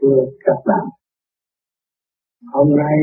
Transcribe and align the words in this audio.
thưa 0.00 0.18
các 0.44 0.58
bạn. 0.66 0.84
Hôm 2.52 2.68
nay 2.76 2.96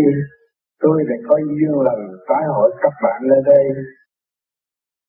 tôi 0.79 1.04
đã 1.09 1.16
có 1.29 1.35
duyên 1.38 1.73
lần 1.88 2.00
tái 2.29 2.43
hội 2.55 2.71
các 2.81 2.94
bạn 3.04 3.21
ở 3.38 3.42
đây 3.46 3.65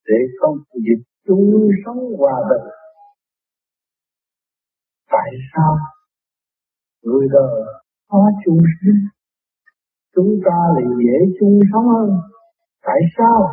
để 0.09 0.19
không 0.41 0.57
dịp 0.75 1.01
chung 1.27 1.69
sống 1.87 1.99
hòa 2.19 2.37
bình. 2.51 2.67
Tại 5.11 5.31
sao 5.55 5.77
người 7.03 7.29
đời 7.33 7.63
khó 8.11 8.23
chung 8.45 8.59
sống 8.81 9.15
chúng 10.15 10.41
ta 10.45 10.59
lại 10.75 10.85
dễ 11.05 11.19
chung 11.41 11.61
sống 11.73 11.87
hơn. 11.89 12.11
Tại 12.83 13.01
sao? 13.19 13.49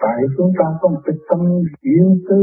Tại 0.00 0.18
chúng 0.36 0.52
ta 0.58 0.64
có 0.80 0.88
một 0.88 1.00
cái 1.04 1.16
tâm 1.28 1.40
riêng 1.82 2.14
tư 2.28 2.42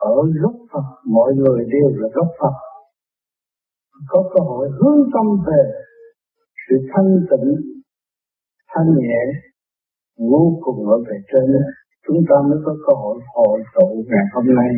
ở 0.00 0.16
gốc 0.42 0.54
Phật. 0.72 0.86
Mọi 1.04 1.32
người 1.34 1.64
đều 1.72 1.88
là 2.00 2.08
gốc 2.14 2.28
Phật 2.40 2.54
có 4.08 4.30
cơ 4.34 4.40
hội 4.44 4.68
hướng 4.78 5.10
tâm 5.14 5.26
về 5.46 5.62
sự 6.68 6.76
thanh 6.92 7.10
tịnh, 7.30 7.54
thanh 8.74 8.90
nhẹ, 8.98 9.24
vô 10.18 10.58
cùng 10.64 10.88
ở 10.88 10.98
về 11.08 11.16
trên 11.32 11.46
chúng 12.06 12.20
ta 12.28 12.36
mới 12.48 12.58
có 12.64 12.76
cơ 12.86 12.92
hội 13.02 13.20
hội 13.34 13.60
tụ 13.74 14.04
ngày 14.08 14.26
hôm 14.34 14.54
nay. 14.54 14.70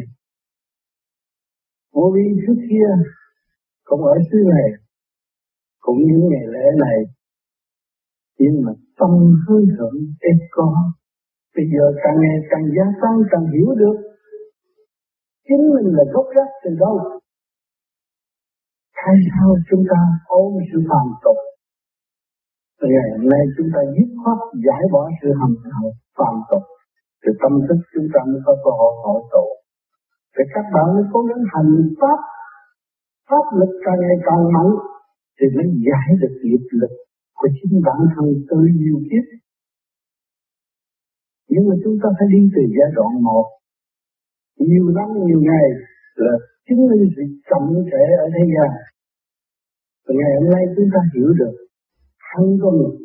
Vô 1.94 2.12
vi 2.14 2.26
trước 2.46 2.60
kia 2.70 2.88
cũng 3.84 4.02
ở 4.04 4.14
xứ 4.32 4.38
này, 4.48 4.68
cũng 5.80 5.96
những 5.98 6.28
ngày 6.28 6.46
lễ 6.46 6.66
này 6.78 7.16
nhưng 8.38 8.62
mà 8.64 8.72
tâm 8.98 9.10
hướng 9.48 9.64
thượng 9.78 9.96
ít 10.20 10.38
có. 10.50 10.92
Bây 11.56 11.66
giờ 11.72 11.84
càng 12.04 12.16
ngày 12.20 12.38
càng 12.50 12.64
gia 12.76 12.84
tăng, 13.02 13.16
càng 13.30 13.46
hiểu 13.52 13.74
được 13.74 13.96
chính 15.48 15.64
mình 15.74 15.94
là 15.96 16.04
gốc 16.12 16.26
gác 16.36 16.48
từ 16.64 16.70
đâu 16.80 17.15
tại 19.06 19.16
sao 19.34 19.48
chúng 19.70 19.84
ta 19.90 20.00
ôm 20.40 20.50
sự 20.68 20.78
phàm 20.88 21.08
tục. 21.24 21.38
Từ 22.78 22.86
ngày 22.94 23.08
hôm 23.14 23.24
nay 23.32 23.42
chúng 23.56 23.68
ta 23.74 23.80
dứt 23.94 24.10
khoát 24.20 24.38
giải 24.66 24.82
bỏ 24.92 25.02
sự 25.20 25.28
hầm 25.40 25.52
hậu, 25.76 25.90
phàm 26.18 26.36
tục. 26.50 26.64
Thì 27.22 27.30
tâm 27.42 27.52
thức 27.66 27.80
chúng 27.94 28.08
ta 28.12 28.20
mới 28.30 28.40
có 28.46 28.52
cơ 28.64 28.70
hội 28.80 28.92
hội 29.04 29.20
tụ. 29.32 29.46
Thì 30.34 30.42
các 30.54 30.66
bạn 30.74 30.86
mới 30.94 31.04
cố 31.12 31.20
gắng 31.28 31.42
hành 31.52 31.72
pháp. 32.00 32.18
Pháp 33.30 33.46
lực 33.58 33.72
càng 33.84 34.00
ngày 34.02 34.18
càng 34.26 34.42
mạnh, 34.54 34.72
thì 35.36 35.46
mới 35.56 35.66
giải 35.86 36.08
được 36.20 36.34
nghiệp 36.44 36.64
lực 36.80 36.94
của 37.38 37.48
chính 37.56 37.74
bản 37.86 38.00
thân 38.12 38.26
từ 38.48 38.58
nhiều 38.80 38.98
kiếp. 39.08 39.26
Nhưng 41.52 41.64
mà 41.68 41.74
chúng 41.84 41.96
ta 42.02 42.08
phải 42.16 42.28
đi 42.34 42.40
từ 42.54 42.62
giai 42.76 42.90
đoạn 42.96 43.12
một. 43.28 43.46
Nhiều 44.68 44.86
năm, 44.96 45.08
nhiều 45.26 45.40
ngày 45.48 45.66
là 46.22 46.32
chứng 46.66 46.82
minh 46.88 47.04
sự 47.16 47.22
chậm 47.48 47.64
trễ 47.90 48.04
ở 48.24 48.26
thế 48.34 48.44
gian 48.54 48.70
và 50.06 50.12
ngày 50.20 50.32
hôm 50.40 50.50
nay 50.54 50.62
chúng 50.76 50.88
ta 50.94 51.00
hiểu 51.14 51.30
được 51.40 51.54
thân 52.28 52.46
con 52.62 52.72
người 52.76 52.96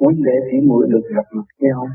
Muốn 0.00 0.14
để 0.26 0.36
chỉ 0.48 0.56
muội 0.68 0.86
được 0.92 1.04
gặp 1.16 1.26
mặt 1.36 1.48
nhau 1.58 1.86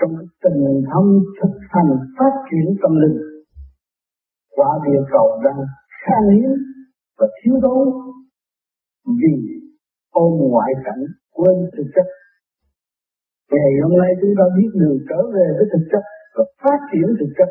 trong 0.00 0.14
tình 0.44 0.60
thâm 0.90 1.04
thực 1.38 1.54
hành 1.72 1.90
phát 2.18 2.34
triển 2.50 2.66
tâm 2.82 2.92
linh, 3.02 3.18
Quả 4.56 4.70
địa 4.86 5.02
cầu 5.12 5.40
đang 5.44 5.60
khan 6.02 6.22
hiếm 6.34 6.50
và 7.18 7.26
thiếu 7.38 7.54
thốn 7.62 7.88
vì 9.20 9.34
ôm 10.10 10.32
ngoại 10.50 10.72
cảnh 10.84 11.02
quên 11.30 11.56
thực 11.76 11.86
chất. 11.94 12.06
Ngày 13.52 13.70
hôm 13.82 13.98
nay 13.98 14.10
chúng 14.20 14.34
ta 14.38 14.44
biết 14.56 14.70
đường 14.74 14.98
trở 15.08 15.20
về 15.34 15.46
với 15.56 15.66
thực 15.72 15.84
chất 15.92 16.02
và 16.34 16.44
phát 16.62 16.78
triển 16.92 17.08
thực 17.20 17.32
chất. 17.38 17.48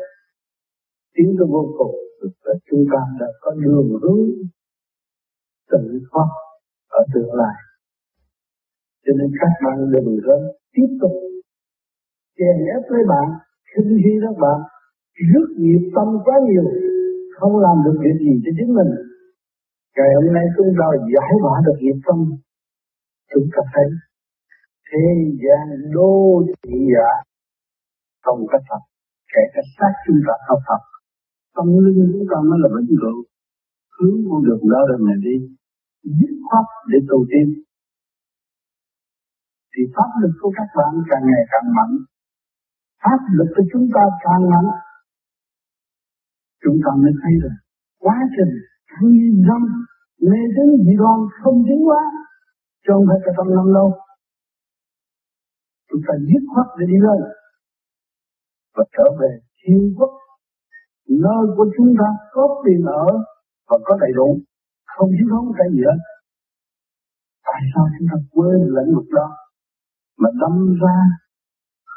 Tiến 1.14 1.28
tới 1.38 1.46
vô 1.50 1.62
cùng 1.78 1.94
và 2.44 2.52
chúng 2.70 2.84
ta 2.92 3.00
đã 3.20 3.26
có 3.40 3.50
đường 3.50 3.88
hướng 4.02 4.26
tự 5.70 6.00
thoát 6.10 6.28
ở 6.88 7.00
tương 7.14 7.34
lai. 7.34 7.56
Cho 9.04 9.12
nên 9.18 9.30
các 9.40 9.52
bạn 9.64 9.76
đừng 9.92 10.18
có 10.26 10.34
tiếp 10.74 10.90
tục 11.00 11.12
chèn 12.38 12.56
ép 12.76 12.82
lấy 12.92 13.02
bạn, 13.08 13.26
khinh 13.70 13.98
khi 14.04 14.12
các 14.24 14.36
bạn 14.44 14.58
rất 15.32 15.48
nghiệp 15.56 15.82
tâm 15.96 16.08
quá 16.24 16.36
nhiều, 16.48 16.66
không 17.38 17.54
làm 17.58 17.76
được 17.84 17.96
việc 18.04 18.16
gì 18.26 18.34
cho 18.44 18.50
chính 18.58 18.74
mình. 18.74 18.90
Ngày 19.96 20.10
hôm 20.14 20.34
nay 20.34 20.44
chúng 20.56 20.72
ta 20.78 20.86
giải 21.14 21.32
bỏ 21.42 21.54
được 21.66 21.78
nghiệp 21.80 21.98
tâm, 22.06 22.18
chúng 23.34 23.46
ta 23.52 23.62
thấy 23.74 23.88
thế 24.88 25.06
gian 25.42 25.92
đô 25.92 26.42
thị 26.62 26.78
giả 26.94 27.10
không 28.22 28.46
có 28.50 28.58
thật 28.68 28.82
kể 29.32 29.42
cả 29.54 29.62
xác 29.78 29.92
chúng 30.06 30.20
ta 30.26 30.34
không 30.46 30.62
thật 30.68 30.89
tâm 31.54 31.66
linh 31.84 32.10
chúng 32.12 32.26
ta 32.30 32.36
mới 32.48 32.58
là 32.62 32.68
vĩnh 32.74 32.96
cửu 33.02 33.18
hướng 33.96 34.18
con 34.28 34.40
đường 34.46 34.62
đó 34.72 34.80
là 34.88 34.96
này 35.06 35.18
đi 35.26 35.36
dứt 36.18 36.32
khoát 36.46 36.66
để 36.90 36.98
tu 37.10 37.18
tiên. 37.30 37.46
Thì 39.72 39.82
pháp 39.94 40.10
lực 40.22 40.34
của 40.40 40.52
các 40.58 40.68
bạn 40.78 40.92
càng 41.10 41.24
ngày 41.28 41.42
càng 41.52 41.68
mạnh. 41.76 41.94
Pháp 43.02 43.20
lực 43.36 43.48
của 43.56 43.64
chúng 43.72 43.86
ta 43.94 44.02
càng 44.24 44.42
mạnh 44.52 44.70
chúng 46.64 46.78
ta 46.84 46.90
mới 47.02 47.12
thấy 47.22 47.32
được 47.42 47.56
quá 48.04 48.16
trình 48.34 48.52
thanh 48.90 49.14
dâm 49.46 49.62
mê 50.30 50.40
tín 50.54 50.68
dị 50.84 50.94
đoan 51.02 51.18
không 51.40 51.58
tiến 51.66 51.80
quá, 51.88 52.02
cho 52.84 52.94
không 52.94 53.04
phải 53.08 53.18
cả 53.24 53.32
trăm 53.36 53.46
năm 53.56 53.66
đâu 53.74 53.88
chúng 55.88 56.02
ta 56.06 56.14
dứt 56.28 56.42
khoát 56.52 56.66
để 56.78 56.84
đi 56.92 56.98
lên 57.06 57.20
và 58.74 58.84
trở 58.96 59.06
về 59.20 59.30
thiên 59.58 59.94
quốc 59.98 60.12
nơi 61.10 61.42
của 61.56 61.66
chúng 61.76 61.94
ta 61.98 62.08
có 62.32 62.62
tiền 62.64 62.82
ở 62.86 63.06
và 63.68 63.78
có 63.84 63.96
đầy 64.00 64.10
đủ. 64.14 64.38
Không 64.96 65.10
thiếu 65.10 65.28
thốn 65.30 65.52
cái 65.58 65.68
gì 65.72 65.82
hết. 65.88 65.98
Tại 67.44 67.60
sao 67.74 67.84
chúng 67.98 68.08
ta 68.10 68.16
quên 68.30 68.60
lĩnh 68.76 68.94
vực 68.96 69.08
đó? 69.18 69.28
Mà 70.18 70.30
đâm 70.40 70.76
ra, 70.82 70.98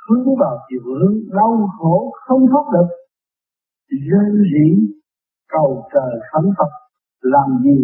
hướng 0.09 0.25
vào 0.39 0.55
chiều 0.69 0.81
hướng 0.85 1.15
đau 1.37 1.69
khổ 1.77 2.11
không 2.25 2.47
thoát 2.51 2.65
được. 2.73 2.89
Rên 3.89 4.43
rỉ 4.51 4.67
cầu 5.47 5.89
trời 5.93 6.13
khấn 6.31 6.45
Phật 6.57 6.71
làm 7.21 7.63
gì? 7.63 7.77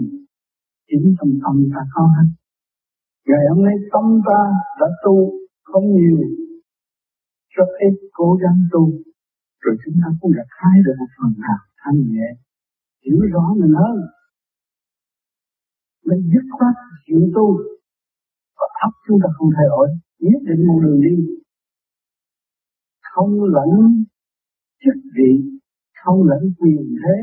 Chính 0.88 1.16
trong 1.20 1.34
tâm 1.44 1.56
ta 1.74 1.82
có 1.94 2.04
hết. 2.04 2.30
Ngày 3.28 3.46
hôm 3.50 3.66
nay 3.66 3.76
tâm 3.94 4.22
ta 4.26 4.42
đã 4.80 4.88
tu 5.06 5.32
không 5.64 5.84
nhiều, 5.96 6.18
rất 7.50 7.70
ít 7.80 8.10
cố 8.14 8.38
gắng 8.42 8.60
tu 8.72 8.92
rồi 9.62 9.76
chúng 9.86 9.96
ta 10.02 10.08
cũng 10.22 10.32
đã 10.38 10.44
khai 10.58 10.78
được 10.86 10.96
một 11.00 11.12
phần 11.18 11.32
nào 11.46 11.60
thanh 11.82 12.00
nhẹ. 12.14 12.30
Hiểu 13.06 13.20
rõ 13.34 13.44
mình 13.62 13.74
hơn 13.82 13.98
mình 16.10 16.22
dứt 16.34 16.46
khoát 16.56 16.76
chịu 17.06 17.22
tu. 17.36 17.48
Và 18.58 18.68
thấp 18.80 18.92
chúng 19.08 19.20
ta 19.24 19.30
không 19.36 19.50
thay 19.56 19.66
đổi, 19.74 19.88
nhất 20.20 20.42
định 20.50 20.68
một 20.68 20.80
đường 20.84 21.02
đi. 21.02 21.16
Không 23.14 23.44
lẫn 23.44 23.72
chức 24.84 24.98
vị, 25.16 25.32
không 26.04 26.24
lẫn 26.30 26.54
quyền 26.58 26.96
thế, 27.02 27.18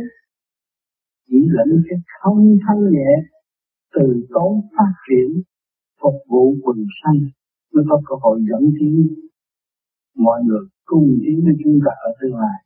chỉ 1.26 1.38
lẫn 1.56 1.68
cái 1.88 1.98
không 2.20 2.56
thanh 2.68 2.82
nhẹ 2.90 3.12
từ 3.94 4.26
tốn 4.34 4.60
phát 4.76 4.92
triển 5.06 5.42
phục 6.00 6.14
vụ 6.28 6.54
quần 6.62 6.78
sanh. 7.02 7.20
Mới 7.72 7.84
có 7.88 8.02
cơ 8.06 8.14
hội 8.22 8.40
dẫn 8.50 8.72
tiến 8.80 9.06
mọi 10.14 10.40
người 10.46 10.66
cùng 10.90 11.06
tiến 11.22 11.38
với 11.44 11.54
chúng 11.62 11.78
ta 11.84 11.92
ở 12.08 12.10
tương 12.20 12.36
lai. 12.42 12.56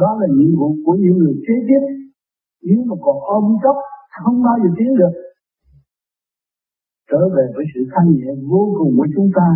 Đó 0.00 0.10
là 0.20 0.26
nhiệm 0.36 0.52
vụ 0.60 0.70
của 0.84 0.96
những 1.02 1.16
người 1.18 1.36
kế 1.46 1.54
tiếp. 1.68 1.82
Nếu 2.66 2.80
mà 2.88 2.96
còn 3.04 3.16
ôm 3.36 3.44
chấp 3.62 3.76
không 4.22 4.42
bao 4.46 4.56
giờ 4.62 4.70
tiến 4.78 4.90
được. 5.00 5.14
Trở 7.10 7.22
về 7.34 7.44
với 7.54 7.64
sự 7.74 7.80
thanh 7.92 8.08
nhẹ 8.16 8.30
vô 8.50 8.62
cùng 8.78 8.92
của 8.96 9.06
chúng 9.16 9.30
ta 9.36 9.46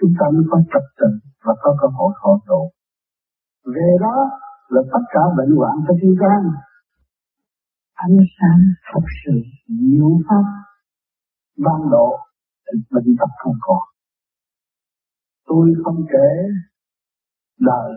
chúng 0.00 0.12
ta 0.18 0.26
mới 0.34 0.44
có 0.50 0.58
trật 0.72 0.86
tự 0.98 1.10
và 1.44 1.54
có 1.62 1.70
cơ 1.80 1.88
hội 1.96 2.12
hội 2.22 2.38
tụ. 2.48 2.62
Về 3.74 3.88
đó 4.00 4.16
là 4.68 4.82
tất 4.92 5.04
cả 5.14 5.20
bệnh 5.36 5.56
hoạn 5.56 5.76
của 5.88 5.94
chúng 6.02 6.14
ta. 6.22 6.32
ánh 7.94 8.18
sáng 8.36 8.60
thật 8.92 9.06
sự 9.24 9.32
diệu 9.68 10.10
pháp 10.28 10.44
ban 11.64 11.90
độ 11.90 12.18
bệnh 12.90 13.16
tật 13.18 13.32
không 13.38 13.58
còn. 13.60 13.82
Tôi 15.46 15.74
không 15.84 16.00
kể 16.12 16.28
đời. 17.60 17.88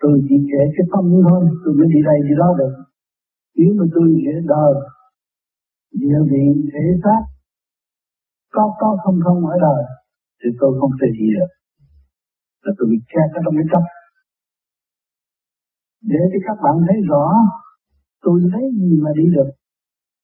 Tôi 0.00 0.14
chỉ 0.28 0.36
kể 0.52 0.62
cái 0.76 0.86
tâm 0.92 1.04
thôi. 1.28 1.40
Tôi 1.64 1.74
mới 1.78 1.86
đi 1.94 2.00
đây 2.08 2.18
đi 2.28 2.34
đó 2.38 2.48
được. 2.58 2.74
Nếu 3.56 3.70
mà 3.78 3.84
tôi 3.94 4.06
kể 4.24 4.34
đời, 4.54 4.74
địa 6.00 6.18
vị, 6.30 6.44
thể 6.72 6.84
xác 7.04 7.22
có 8.52 8.64
có 8.80 8.96
không 9.04 9.18
không 9.24 9.46
ở 9.46 9.56
đời, 9.66 9.82
thì 10.40 10.48
tôi 10.60 10.70
không 10.80 10.90
thể 11.00 11.08
gì 11.18 11.28
được. 11.36 11.50
Là 12.64 12.72
tôi 12.78 12.86
bị 12.90 12.98
che 13.12 13.22
cái 13.32 13.40
trong 13.44 13.54
cái 13.58 13.66
chấp. 13.72 13.84
Để 16.10 16.20
cho 16.32 16.38
các 16.46 16.56
bạn 16.64 16.76
thấy 16.86 16.98
rõ, 17.10 17.26
tôi 18.22 18.40
lấy 18.52 18.64
gì 18.80 18.92
mà 19.04 19.10
đi 19.16 19.24
được. 19.36 19.50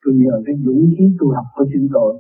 Tôi 0.05 0.15
nhờ 0.23 0.35
cái 0.47 0.55
dũng 0.65 0.83
khí 0.99 1.05
tu 1.19 1.27
học 1.37 1.47
của 1.55 1.65
chính 1.73 1.89
tôi 1.93 2.13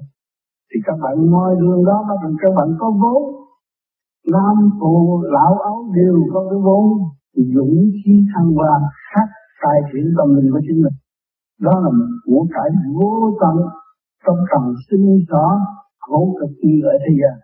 thì 0.75 0.81
các 0.87 0.97
bạn 1.03 1.17
ngồi 1.31 1.57
đường 1.61 1.85
đó 1.85 2.05
mà 2.09 2.15
các 2.43 2.53
bạn 2.57 2.69
có 2.79 2.91
vốn 3.03 3.42
nam 4.27 4.71
phụ 4.81 5.23
lão 5.23 5.55
ấu 5.59 5.93
đều 5.95 6.17
có 6.33 6.47
cái 6.51 6.59
vốn 6.65 6.85
dũng 7.55 7.91
khí 8.05 8.27
thăng 8.35 8.53
hoa 8.53 8.81
khác 9.15 9.29
cải 9.61 9.79
thiện 9.93 10.15
tâm 10.19 10.35
linh 10.37 10.53
của 10.53 10.61
chính 10.67 10.83
mình. 10.83 10.97
Đó 11.61 11.81
là 11.81 11.91
một 11.99 12.07
của 12.25 12.47
cải 12.55 12.71
vô 12.95 13.37
tận 13.41 13.57
trong 14.27 14.37
trần 14.51 14.75
sinh 14.91 15.25
gió 15.29 15.47
khổ 16.01 16.37
cực 16.41 16.51
kỳ 16.63 16.73
ở 16.93 16.95
thế 17.03 17.13
gian. 17.21 17.37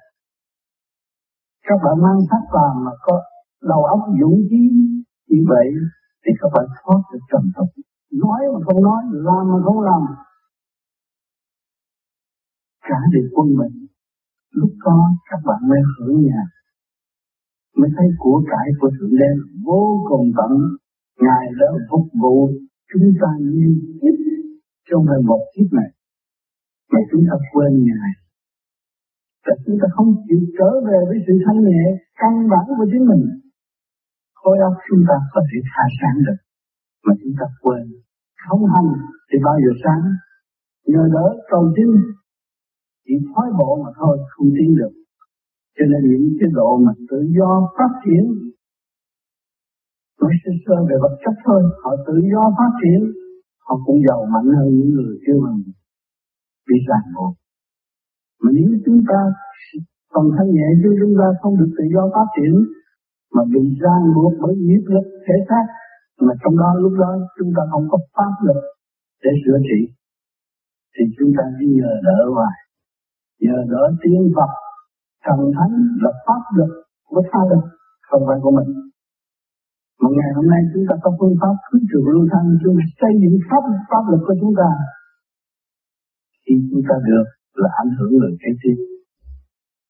Các 1.67 1.79
bạn 1.85 1.97
mang 2.03 2.21
sắc 2.31 2.43
vàng 2.55 2.85
mà 2.85 2.91
có 3.03 3.23
đầu 3.63 3.85
óc 3.85 4.01
dũng 4.21 4.39
khí 4.51 4.63
như 5.29 5.45
vậy, 5.49 5.69
thì 6.27 6.33
các 6.41 6.51
bạn 6.55 6.67
thoát 6.83 7.01
được 7.13 7.19
trần 7.33 7.43
tục 7.57 7.69
nói 8.13 8.41
mà 8.53 8.61
không 8.67 8.83
nói, 8.83 9.03
làm 9.13 9.45
mà 9.53 9.59
không 9.65 9.81
làm. 9.81 10.03
Cả 12.83 12.99
được 13.13 13.29
quân 13.35 13.49
mình, 13.49 13.87
lúc 14.51 14.71
đó 14.85 15.11
các 15.31 15.41
bạn 15.47 15.69
mới 15.69 15.79
hưởng 15.99 16.23
nhà 16.23 16.43
mới 17.79 17.91
thấy 17.97 18.09
của 18.19 18.43
cải 18.51 18.69
của 18.79 18.91
thượng 18.97 19.15
đế 19.21 19.31
vô 19.67 19.83
cùng 20.09 20.27
tận. 20.39 20.53
Ngài 21.25 21.45
đã 21.61 21.69
phục 21.91 22.07
vụ 22.23 22.37
chúng 22.93 23.09
ta 23.21 23.31
như 23.41 23.69
kiếp 24.01 24.17
trong 24.89 25.03
phải 25.09 25.21
một 25.31 25.43
kiếp 25.55 25.69
này. 25.73 25.91
Mà 26.93 27.01
chúng 27.11 27.25
ta 27.29 27.37
quên 27.53 27.73
ngài. 27.89 28.11
Và 29.47 29.55
chúng 29.67 29.77
ta 29.83 29.87
không 29.97 30.11
chịu 30.29 30.41
trở 30.59 30.71
về 30.87 30.99
với 31.09 31.19
sự 31.27 31.33
thanh 31.45 31.61
nhẹ, 31.69 31.85
căn 32.21 32.33
bản 32.53 32.67
của 32.79 32.87
chính 32.93 33.05
mình. 33.11 33.25
Khối 34.35 34.57
óc 34.69 34.75
chúng 34.89 35.03
ta 35.09 35.17
có 35.33 35.41
thể 35.49 35.59
khai 35.73 35.89
sáng 36.01 36.19
được. 36.27 36.41
Mà 37.05 37.13
chúng 37.21 37.35
ta 37.41 37.47
quên. 37.63 37.83
Không 38.49 38.63
hành 38.75 38.91
thì 39.29 39.37
bao 39.45 39.57
giờ 39.65 39.73
sáng. 39.85 40.03
Nhờ 40.87 41.03
đỡ 41.15 41.27
cầu 41.51 41.73
tin 41.77 41.91
chỉ 43.05 43.15
thoái 43.29 43.49
bộ 43.59 43.83
mà 43.85 43.91
thôi, 43.99 44.19
không 44.29 44.49
tiến 44.57 44.77
được 44.77 44.98
cho 45.79 45.85
nên 45.91 46.03
những 46.11 46.27
cái 46.41 46.49
độ 46.59 46.71
mà 46.85 46.93
tự 47.11 47.21
do 47.39 47.51
phát 47.77 47.93
triển, 48.05 48.25
nói 50.21 50.33
sơ 50.43 50.53
sơ 50.65 50.77
về 50.89 50.97
vật 51.03 51.15
chất 51.25 51.35
thôi, 51.47 51.63
họ 51.83 51.93
tự 52.07 52.17
do 52.33 52.43
phát 52.59 52.73
triển, 52.81 53.01
họ 53.67 53.75
cũng 53.87 53.99
giàu 54.09 54.21
mạnh 54.33 54.49
hơn 54.57 54.69
những 54.77 54.91
người 54.97 55.15
chưa 55.25 55.39
bằng 55.45 55.59
bị 56.69 56.77
ràng 56.89 57.07
buộc. 57.15 57.35
Mà 58.43 58.51
nếu 58.57 58.69
chúng 58.87 59.01
ta 59.11 59.21
còn 60.15 60.25
thân 60.37 60.47
nhẹ 60.57 60.69
chứ 60.83 60.91
chúng 61.01 61.15
ta 61.21 61.27
không 61.41 61.55
được 61.61 61.71
tự 61.79 61.85
do 61.95 62.03
phát 62.15 62.29
triển, 62.37 62.55
mà 63.35 63.43
bị 63.55 63.63
ràng 63.83 64.05
buộc 64.15 64.33
bởi 64.43 64.55
nghiệp 64.67 64.85
lực 64.95 65.07
thể 65.27 65.37
xác, 65.49 65.65
mà 66.25 66.33
trong 66.43 66.57
đó 66.63 66.71
lúc 66.83 66.93
đó 67.03 67.11
chúng 67.39 67.51
ta 67.57 67.63
không 67.71 67.87
có 67.91 67.99
pháp 68.17 68.33
lực 68.47 68.61
để 69.25 69.31
sửa 69.43 69.59
trị, 69.69 69.81
thì 70.95 71.05
chúng 71.19 71.33
ta 71.37 71.45
chỉ 71.59 71.67
nhờ 71.79 71.93
đỡ 72.07 72.19
hoài. 72.35 72.57
Nhờ 73.41 73.59
đỡ 73.73 73.83
tiếng 74.03 74.33
Phật 74.37 74.53
thần 75.29 75.41
thánh 75.57 75.75
là 76.03 76.11
pháp 76.27 76.43
lực 76.59 76.73
của 77.11 77.23
sao 77.33 77.45
được 77.51 77.65
không 78.09 78.23
phải 78.29 78.39
của 78.43 78.53
mình. 78.59 78.71
Mà 80.01 80.09
ngày 80.19 80.31
hôm 80.37 80.47
nay 80.53 80.61
chúng 80.73 80.85
ta 80.89 80.95
có 81.03 81.11
phương 81.19 81.37
pháp 81.41 81.55
cứu 81.67 81.81
trường 81.89 82.09
lưu 82.13 82.25
thanh 82.33 82.49
chúng 82.63 82.75
ta 82.79 82.85
xây 83.01 83.13
dựng 83.23 83.37
pháp 83.49 83.63
pháp 83.91 84.05
lực 84.11 84.23
của 84.27 84.37
chúng 84.41 84.55
ta, 84.61 84.71
thì 86.45 86.55
chúng 86.71 86.83
ta 86.89 86.95
được 87.09 87.27
là 87.63 87.71
ảnh 87.83 87.93
hưởng 87.99 88.13
người 88.19 88.35
kế 88.43 88.51
tiếp 88.63 88.77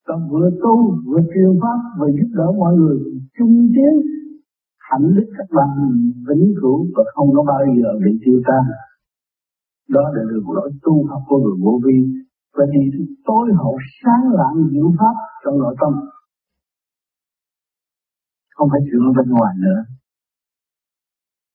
Ta 0.09 0.15
vừa 0.31 0.51
tu, 0.63 0.75
vừa 1.07 1.23
truyền 1.33 1.53
pháp, 1.63 1.79
vừa 1.99 2.11
giúp 2.17 2.31
đỡ 2.39 2.47
mọi 2.59 2.75
người 2.77 2.97
chung 3.39 3.57
tiến, 3.75 3.95
hạnh 4.89 5.09
đức 5.17 5.29
các 5.37 5.49
bạn 5.57 5.71
vĩnh 6.29 6.55
cửu, 6.61 6.87
và 6.97 7.03
không 7.15 7.29
có 7.37 7.43
bao 7.53 7.63
giờ 7.79 7.91
bị 8.05 8.13
tiêu 8.25 8.41
tan. 8.49 8.65
Đó 9.89 10.03
là 10.15 10.23
đường 10.31 10.51
lối 10.57 10.71
tu 10.83 11.07
học 11.11 11.23
của 11.29 11.39
người 11.39 11.57
vô 11.65 11.81
vi 11.85 11.99
và 12.59 12.65
thì 12.73 12.81
tối 13.29 13.47
hậu 13.61 13.77
sáng 13.99 14.25
lạng 14.39 14.59
diệu 14.73 14.89
pháp 14.99 15.15
trong 15.43 15.59
nội 15.63 15.75
tâm. 15.81 15.93
Không 18.57 18.69
phải 18.73 18.81
chuyện 18.87 19.03
ở 19.11 19.13
bên 19.19 19.29
ngoài 19.37 19.55
nữa. 19.65 19.81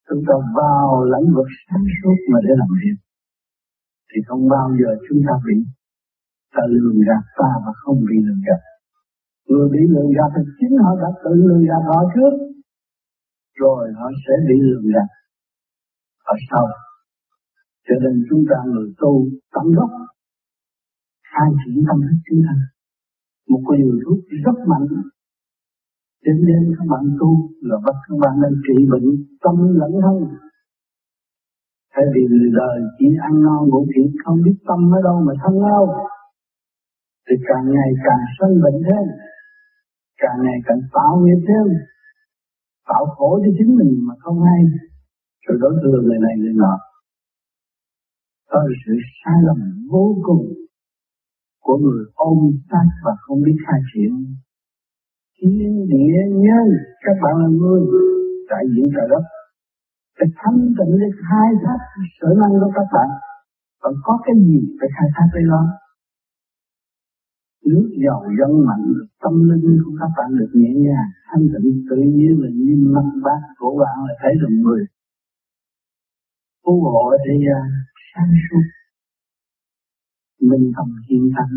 Chúng 0.08 0.24
ta 0.28 0.36
vào 0.60 1.04
lãnh 1.14 1.28
vực 1.36 1.50
sáng 1.66 1.86
suốt 1.98 2.18
mà 2.32 2.40
để 2.46 2.54
làm 2.62 2.72
việc. 2.82 2.98
Thì 4.10 4.20
không 4.28 4.44
bao 4.54 4.68
giờ 4.80 4.90
chúng 5.10 5.22
ta 5.28 5.34
bị, 5.46 5.58
ta 6.56 6.64
lường 6.70 7.00
gạt 7.08 7.24
ta 7.40 7.50
và 7.66 7.72
không 7.82 8.00
bị 8.10 8.18
lường 8.28 8.42
gạt. 8.48 8.62
Người 9.50 9.68
bị 9.74 9.82
lường 9.94 10.12
gạt 10.18 10.30
thì 10.36 10.44
chính 10.60 10.74
họ 10.84 10.92
đã 11.02 11.10
tự 11.24 11.34
lường 11.48 11.64
gạt 11.70 11.84
họ 11.90 12.00
trước. 12.14 12.34
Rồi 13.62 13.84
họ 14.00 14.08
sẽ 14.24 14.34
bị 14.48 14.56
lường 14.68 14.88
gạt. 14.94 15.10
Ở 16.34 16.36
sau, 16.50 16.66
cho 17.88 17.96
nên 18.04 18.26
chúng 18.30 18.44
ta 18.50 18.58
người 18.72 18.90
tu, 19.02 19.12
tâm 19.54 19.76
đốc 19.76 20.03
khai 21.34 21.50
triển 21.60 21.78
tâm 21.88 21.98
thức 22.08 22.20
chúng 22.28 22.42
ta 22.48 22.56
một 23.50 23.62
cái 23.68 23.78
điều 23.82 23.96
thuốc 24.04 24.20
rất 24.46 24.58
mạnh 24.72 24.88
Đến 26.26 26.38
đêm 26.48 26.64
các 26.78 26.86
bạn 26.92 27.04
tu 27.20 27.32
là 27.70 27.78
bắt 27.86 27.96
các 28.08 28.18
bạn 28.24 28.34
nên 28.42 28.54
trị 28.66 28.78
bệnh 28.92 29.08
tâm 29.44 29.56
lẫn 29.80 29.92
thân. 30.04 30.18
Thay 31.94 32.06
vì 32.14 32.22
người 32.30 32.52
đời 32.60 32.78
chỉ 32.98 33.08
ăn 33.28 33.34
no 33.46 33.58
ngủ 33.70 33.82
kỹ 33.96 34.04
không 34.24 34.38
biết 34.46 34.58
tâm 34.68 34.80
ở 34.98 35.00
đâu 35.08 35.18
mà 35.28 35.34
thân 35.42 35.54
đâu. 35.70 35.86
Thì 37.26 37.36
càng 37.50 37.66
ngày 37.76 37.92
càng 38.06 38.24
sân 38.38 38.52
bệnh 38.64 38.80
thêm. 38.88 39.06
Càng 40.22 40.38
ngày 40.44 40.60
càng 40.66 40.82
tạo 40.94 41.14
nghiệp 41.24 41.42
thêm. 41.48 41.68
Tạo 42.90 43.06
khổ 43.16 43.40
cho 43.44 43.52
chính 43.58 43.76
mình 43.80 43.92
mà 44.08 44.14
không 44.20 44.40
hay. 44.48 44.62
Rồi 45.46 45.58
đối 45.62 45.74
thừa 45.84 46.00
người 46.02 46.20
này 46.26 46.34
người 46.38 46.54
nọ. 46.56 46.76
Đó 48.52 48.60
là 48.68 48.76
sự 48.86 48.94
sai 49.20 49.38
lầm 49.48 49.88
vô 49.92 50.16
cùng 50.24 50.53
của 51.66 51.78
người 51.78 52.02
ôm 52.16 52.38
sát 52.70 52.88
và 53.06 53.14
không 53.22 53.40
biết 53.46 53.58
khai 53.68 53.80
triển 53.94 54.14
thiên 55.44 55.88
địa 55.92 56.20
nhân 56.46 56.68
các 57.06 57.16
bạn 57.24 57.36
là 57.42 57.48
người 57.60 57.82
đại 58.50 58.64
diện 58.74 58.86
trời 58.96 59.08
đất. 59.10 59.24
Phải 60.18 60.28
thanh 60.40 60.60
tịnh 60.78 60.94
để 61.02 61.10
khai 61.22 61.50
thác 61.64 61.80
sở 62.22 62.28
năng 62.42 62.54
của 62.62 62.72
các 62.76 62.88
bạn. 62.94 63.10
Còn 63.82 63.94
có 64.04 64.20
cái 64.26 64.36
gì 64.48 64.60
phải 64.80 64.90
khai 64.96 65.10
thác 65.16 65.28
với 65.34 65.44
đó? 65.52 65.64
Nước 67.66 67.88
giàu 68.06 68.22
dân 68.40 68.52
mạnh, 68.68 68.86
tâm 69.24 69.34
linh 69.50 69.78
của 69.84 69.92
các 70.00 70.12
bạn 70.18 70.30
được 70.40 70.52
nhẹ 70.54 70.72
nhàng, 70.86 71.10
thanh 71.30 71.46
tịnh, 71.54 71.70
tự 71.90 71.96
nhiên 71.96 72.34
là 72.42 72.50
như 72.54 72.74
mặt 72.96 73.08
bát 73.24 73.42
của 73.60 73.74
bạn 73.82 73.96
là 74.08 74.14
thấy 74.22 74.34
được 74.42 74.54
người. 74.64 74.82
Phú 76.66 76.82
hộ 76.82 77.06
thế 77.26 77.34
gian 77.46 77.64
à, 77.80 77.84
sáng 78.12 78.32
suốt 78.46 78.66
minh 80.50 80.72
tâm 80.76 80.88
hiện 81.10 81.24
thanh 81.36 81.56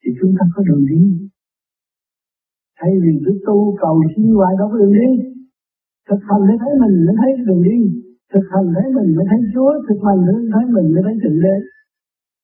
thì 0.00 0.10
chúng 0.20 0.34
ta 0.38 0.44
có 0.54 0.62
đường 0.68 0.84
đi 0.92 1.28
Thay 2.80 2.92
vì 3.02 3.12
cứ 3.24 3.32
tu 3.46 3.76
cầu 3.82 3.94
xin 4.12 4.26
hoài 4.38 4.52
đâu 4.58 4.68
có 4.72 4.76
đường 4.78 4.96
đi. 5.02 5.10
Thực 6.08 6.20
hành 6.28 6.42
để 6.48 6.54
thấy 6.62 6.72
mình 6.82 6.94
mới 7.06 7.14
thấy 7.20 7.30
đường 7.46 7.62
đi. 7.70 7.78
Thực 8.32 8.46
hành 8.52 8.66
thấy 8.74 8.86
mình 8.96 9.08
mới 9.16 9.26
thấy 9.30 9.40
Chúa. 9.54 9.72
Thực 9.88 10.00
hành 10.06 10.20
để 10.26 10.34
thấy 10.52 10.64
mình 10.74 10.86
mới 10.94 11.02
thấy 11.06 11.14
Thượng 11.22 11.38
Đế. 11.44 11.56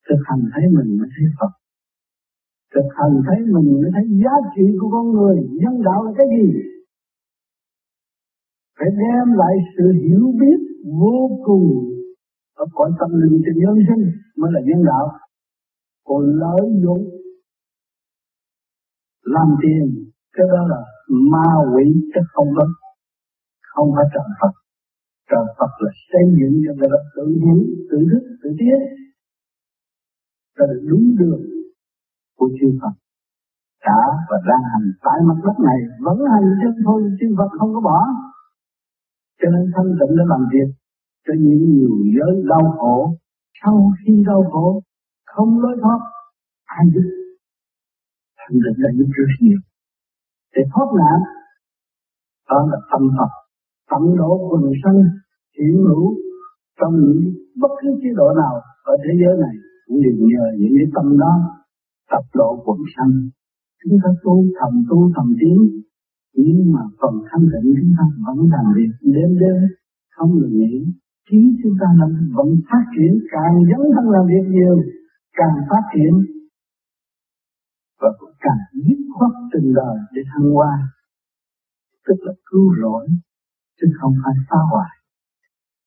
Thực 0.07 0.21
hành 0.29 0.43
thấy 0.53 0.65
mình 0.77 0.89
mới 0.97 1.07
thấy 1.13 1.25
Phật. 1.37 1.51
Thực 2.73 2.87
hành 2.99 3.15
thấy 3.27 3.39
mình 3.55 3.67
mới 3.81 3.91
thấy 3.95 4.05
giá 4.23 4.35
trị 4.53 4.65
của 4.79 4.89
con 4.95 5.05
người. 5.15 5.37
Nhân 5.61 5.75
đạo 5.87 5.99
là 6.05 6.11
cái 6.17 6.27
gì? 6.33 6.45
Phải 8.77 8.89
đem 9.01 9.27
lại 9.41 9.55
sự 9.77 9.85
hiểu 10.03 10.25
biết 10.41 10.59
vô 11.01 11.17
cùng 11.47 11.65
ở 12.55 12.65
cõi 12.73 12.91
tâm 12.99 13.09
linh 13.21 13.41
cho 13.45 13.51
nhân 13.61 13.75
sinh, 13.87 14.03
mới 14.39 14.49
là 14.53 14.61
nhân 14.67 14.85
đạo. 14.85 15.05
Còn 16.07 16.21
lợi 16.43 16.63
dụng 16.83 17.03
làm 19.21 19.47
tiền, 19.61 19.85
cái 20.35 20.45
đó 20.53 20.61
là 20.71 20.81
ma 21.31 21.49
quỷ 21.73 21.85
chứ 22.13 22.21
không 22.33 22.47
có, 22.57 22.65
không 23.73 23.89
phải 23.95 24.05
trời 24.13 24.29
Phật. 24.41 24.53
Trời 25.31 25.45
Phật 25.57 25.71
là 25.83 25.91
xây 26.11 26.25
dựng 26.39 26.55
cho 26.65 26.71
người 26.77 26.89
ta 26.93 26.99
tự 27.15 27.25
hiểu, 27.43 27.59
tự 27.89 27.97
thức, 28.11 28.23
tự 28.41 28.49
tiến. 28.59 28.79
Cho 30.57 30.65
được 30.69 30.81
đúng 30.89 31.05
đường 31.19 31.41
của 32.37 32.49
chư 32.57 32.67
Phật. 32.81 32.93
Đã 33.85 34.01
và 34.29 34.37
đang 34.49 34.63
hành 34.71 34.87
tại 35.05 35.17
mặt 35.27 35.37
đất 35.45 35.57
này 35.67 35.79
vẫn 36.05 36.17
hành 36.33 36.47
chân 36.61 36.73
thôi, 36.85 36.99
chư 37.19 37.27
Phật 37.37 37.49
không 37.59 37.73
có 37.75 37.81
bỏ. 37.89 37.99
Cho 39.39 39.47
nên 39.53 39.63
thanh 39.75 39.89
tịnh 39.99 40.13
để 40.17 40.23
làm 40.33 40.41
việc 40.53 40.69
cho 41.25 41.33
những 41.39 41.63
nhiều 41.75 41.95
giới 42.15 42.43
đau 42.49 42.75
khổ, 42.77 43.17
sau 43.63 43.91
khi 43.99 44.23
đau 44.27 44.43
khổ, 44.51 44.81
không 45.25 45.59
lối 45.59 45.77
thoát, 45.81 45.99
ai 46.65 46.85
giúp 46.93 47.07
thành 48.37 48.57
định 48.65 48.77
là 48.83 48.89
giúp 48.97 49.09
rất 49.17 49.31
nhiều 49.41 49.59
để 50.55 50.61
thoát 50.73 50.87
nạn, 50.99 51.19
đó 52.49 52.67
là 52.71 52.77
tâm 52.91 53.01
Phật 53.17 53.31
tận 53.91 54.17
độ 54.17 54.49
quần 54.49 54.63
sanh 54.83 54.99
hiển 55.57 55.75
hữu 55.87 56.15
trong 56.79 56.93
những 57.03 57.21
bất 57.61 57.71
cứ 57.81 57.89
chế 58.01 58.09
độ 58.15 58.27
nào 58.41 58.53
ở 58.83 58.93
thế 59.03 59.11
giới 59.21 59.33
này, 59.43 59.55
cũng 59.85 59.99
đều 60.03 60.15
nhờ 60.31 60.45
những 60.59 60.73
cái 60.77 60.87
tâm 60.95 61.17
đó 61.17 61.33
tập 62.11 62.23
độ 62.33 62.49
quần 62.65 62.79
sanh 62.95 63.13
chúng 63.83 63.99
ta 64.03 64.09
tu 64.23 64.45
thầm 64.59 64.73
tu 64.89 65.11
thầm 65.15 65.35
tiến, 65.39 65.57
nhưng 66.33 66.71
mà 66.73 66.81
phần 67.01 67.13
thanh 67.29 67.45
tịnh 67.51 67.73
chúng 67.79 67.91
ta 67.97 68.03
vẫn 68.25 68.37
làm 68.53 68.65
việc 68.75 68.91
đêm 69.01 69.39
đêm, 69.39 69.57
không 70.15 70.31
ngừng 70.37 70.59
nghỉ 70.59 70.75
trí 71.29 71.39
chúng 71.63 71.75
ta 71.81 71.87
vẫn 71.99 72.11
vẫn 72.37 72.49
phát 72.69 72.85
triển, 72.93 73.11
càng 73.31 73.53
dấn 73.69 73.81
thân 73.93 74.05
làm 74.15 74.25
việc 74.31 74.45
nhiều, 74.55 74.77
càng 75.39 75.55
phát 75.69 75.83
triển. 75.93 76.13
Và 78.01 78.09
cũng 78.19 78.35
càng 78.39 78.61
dứt 78.85 78.99
khoát 79.13 79.31
từng 79.51 79.73
đời 79.79 79.97
để 80.13 80.21
thăng 80.31 80.47
hoa. 80.55 80.73
Tức 82.07 82.17
là 82.25 82.33
cứu 82.49 82.65
rỗi, 82.81 83.07
chứ 83.77 83.87
không 83.99 84.13
phải 84.23 84.33
phá 84.49 84.57
hoại. 84.71 84.93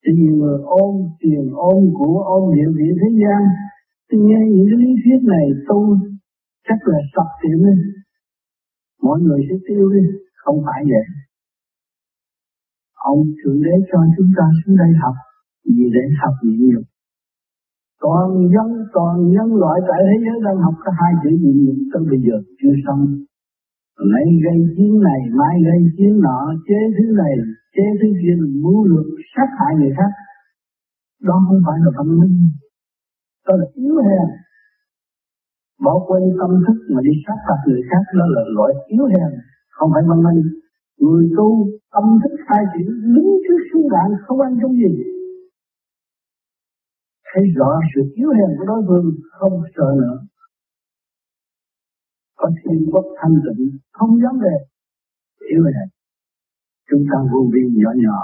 Thì 0.03 0.11
nhiều 0.21 0.35
người 0.35 0.59
ôm, 0.63 0.93
tiền 1.19 1.45
ôm, 1.53 1.81
của 1.97 2.23
ôm, 2.35 2.55
địa 2.55 2.71
vị 2.77 2.87
thế 3.01 3.09
gian. 3.21 3.41
Thì 4.11 4.17
nghe 4.27 4.41
những 4.53 4.67
cái 4.69 4.79
lý 4.83 4.91
thuyết 5.01 5.19
này 5.33 5.45
tu 5.67 5.97
chắc 6.67 6.79
là 6.85 6.99
sập 7.13 7.27
tiệm 7.41 7.59
đi. 7.67 7.75
Mọi 9.01 9.19
người 9.21 9.41
sẽ 9.49 9.55
tiêu 9.67 9.89
đi, 9.93 10.03
không 10.35 10.57
phải 10.65 10.81
vậy. 10.91 11.05
Ông 12.93 13.21
thượng 13.39 13.61
đế 13.61 13.75
cho 13.91 13.99
chúng 14.17 14.31
ta 14.37 14.43
xuống 14.59 14.77
đây 14.77 14.91
học 15.01 15.15
vì 15.65 15.85
để 15.95 16.03
học 16.21 16.35
nhịn 16.43 16.59
nhục 16.69 16.85
còn 18.05 18.27
dân, 18.53 18.69
còn 18.95 19.13
nhân 19.35 19.49
loại 19.61 19.77
tại 19.89 19.99
thế 20.07 20.17
giới 20.25 20.37
đang 20.45 20.57
học 20.65 20.75
có 20.83 20.91
hai 20.99 21.11
chữ 21.21 21.29
nhịn 21.41 21.57
nhục 21.65 21.79
tới 21.91 22.03
bây 22.09 22.19
giờ 22.25 22.35
chưa 22.59 22.75
xong. 22.85 23.01
Lấy 24.11 24.27
gây 24.45 24.57
chiến 24.75 24.91
này 25.07 25.21
mai 25.39 25.55
gây 25.67 25.79
chiến 25.97 26.13
nọ, 26.25 26.39
chế 26.67 26.79
thứ 26.95 27.05
này, 27.21 27.33
chế 27.75 27.85
thứ 27.99 28.07
kia, 28.21 28.35
mưu 28.63 28.83
lược, 28.91 29.07
sát 29.33 29.49
hại 29.59 29.73
người 29.79 29.93
khác. 29.97 30.11
Đó 31.27 31.35
không 31.47 31.61
phải 31.65 31.77
là 31.83 31.91
văn 31.97 32.09
minh. 32.19 32.35
Đó 33.47 33.53
là 33.59 33.65
yếu 33.73 33.95
hèn. 34.07 34.27
Bỏ 35.85 35.93
quên 36.07 36.23
tâm 36.39 36.51
thức 36.65 36.77
mà 36.93 37.01
đi 37.07 37.13
sát 37.25 37.37
phạt 37.45 37.59
người 37.67 37.81
khác, 37.89 38.03
đó 38.19 38.25
là 38.35 38.41
loại 38.55 38.73
yếu 38.87 39.05
hèn, 39.13 39.31
không 39.75 39.89
phải 39.93 40.03
văn 40.09 40.19
minh. 40.27 40.41
Người 40.99 41.25
tu 41.37 41.49
tâm 41.93 42.03
thức 42.21 42.35
hai 42.47 42.63
chữ, 42.73 42.85
đứng 43.15 43.29
trước 43.45 43.59
sứ 43.69 43.79
đạn 43.91 44.07
không 44.25 44.39
ăn 44.41 44.51
trong 44.61 44.73
gì 44.73 45.18
thấy 47.33 47.43
rõ 47.55 47.79
sự 47.95 48.01
yếu 48.15 48.29
hèn 48.29 48.57
của 48.57 48.65
đối 48.65 48.81
phương, 48.87 49.07
không 49.31 49.63
sợ 49.75 49.87
nữa. 50.01 50.17
Có 52.35 52.49
thiên 52.57 52.89
quốc 52.91 53.05
thanh 53.21 53.35
tịnh, 53.45 53.77
không 53.91 54.21
dám 54.21 54.39
về. 54.43 54.55
Yếu 55.51 55.63
hèn 55.63 55.89
chúng 56.89 57.03
ta 57.11 57.17
vô 57.31 57.39
vi 57.53 57.61
nhỏ 57.81 57.91
nhỏ. 57.95 58.19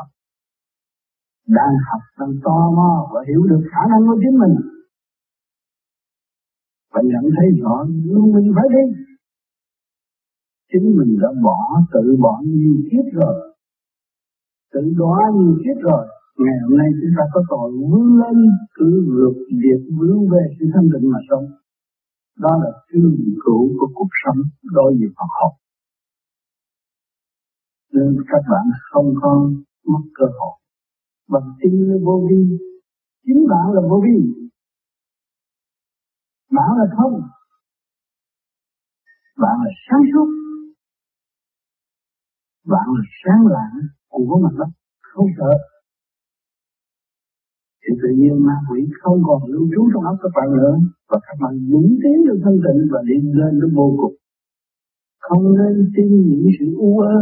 Đang 1.48 1.76
học, 1.88 2.02
đang 2.20 2.34
to 2.44 2.72
mò 2.78 3.10
và 3.14 3.22
hiểu 3.28 3.42
được 3.50 3.62
khả 3.72 3.82
năng 3.90 4.02
của 4.08 4.18
chính 4.22 4.40
mình. 4.40 4.56
Và 6.94 7.02
nhận 7.04 7.24
thấy 7.38 7.48
rõ 7.62 7.86
luôn 8.06 8.34
mình 8.34 8.52
phải 8.56 8.68
đi. 8.76 8.86
Chính 10.72 10.98
mình 10.98 11.18
đã 11.22 11.30
bỏ, 11.44 11.82
tự 11.94 12.16
bỏ 12.22 12.42
nhiều 12.46 12.76
kiếp 12.92 13.14
rồi. 13.14 13.56
Tự 14.74 14.82
đóa 14.98 15.32
nhiều 15.36 15.56
kiếp 15.64 15.84
rồi 15.84 16.08
ngày 16.44 16.58
hôm 16.64 16.78
nay 16.78 16.90
chúng 17.00 17.14
ta 17.18 17.24
có 17.34 17.42
tội 17.50 17.72
vươn 17.90 18.08
lên 18.22 18.38
cứ 18.76 18.90
vượt 19.14 19.36
việc 19.64 19.82
vươn 19.98 20.30
về 20.32 20.44
sự 20.60 20.66
thanh 20.74 20.88
tịnh 20.94 21.12
mà 21.14 21.20
sống. 21.30 21.46
Đó 22.44 22.50
là 22.64 22.72
trường 22.90 23.16
cửu 23.46 23.64
của 23.80 23.90
cuộc 23.94 24.12
sống 24.22 24.40
đối 24.64 24.92
với 25.00 25.10
Phật 25.18 25.32
học. 25.40 25.54
Nên 27.94 28.18
các 28.32 28.44
bạn 28.52 28.66
không 28.92 29.14
có 29.22 29.50
mất 29.86 30.04
cơ 30.14 30.26
hội. 30.40 30.56
Bằng 31.30 31.50
tin 31.62 32.04
vô 32.06 32.28
vi. 32.30 32.58
Chính 33.26 33.48
bạn 33.50 33.66
là 33.74 33.82
vô 33.90 34.02
vi. 34.06 34.18
Bạn 36.52 36.70
là 36.78 36.86
không. 36.98 37.22
Bạn 39.38 39.56
là 39.64 39.72
sáng 39.90 40.02
suốt. 40.14 40.30
Bạn 42.66 42.88
là 42.96 43.04
sáng 43.24 43.48
lạng 43.48 43.88
của 44.08 44.40
mặt 44.44 44.56
đất. 44.58 44.72
Không 45.02 45.26
sợ 45.38 45.75
thì 47.88 47.92
tự 48.02 48.10
nhiên 48.20 48.46
ma 48.48 48.56
quỷ 48.70 48.80
không 49.02 49.20
còn 49.28 49.40
lưu 49.52 49.66
trú 49.76 49.82
trong 49.94 50.04
óc 50.04 50.18
các 50.24 50.32
bạn 50.38 50.50
nữa, 50.60 50.76
và 51.10 51.18
các 51.26 51.36
bạn 51.42 51.54
dũng 51.72 51.90
tiến 52.02 52.18
được 52.28 52.40
thân 52.44 52.56
tịnh 52.66 52.82
và 52.92 53.00
đi 53.10 53.18
lên 53.40 53.60
đến 53.60 53.72
vô 53.76 53.88
cùng 54.02 54.16
không 55.30 55.46
nên 55.60 55.92
tin 55.96 56.12
những 56.30 56.48
sự 56.60 56.66
u 56.78 57.00
ơ. 57.00 57.20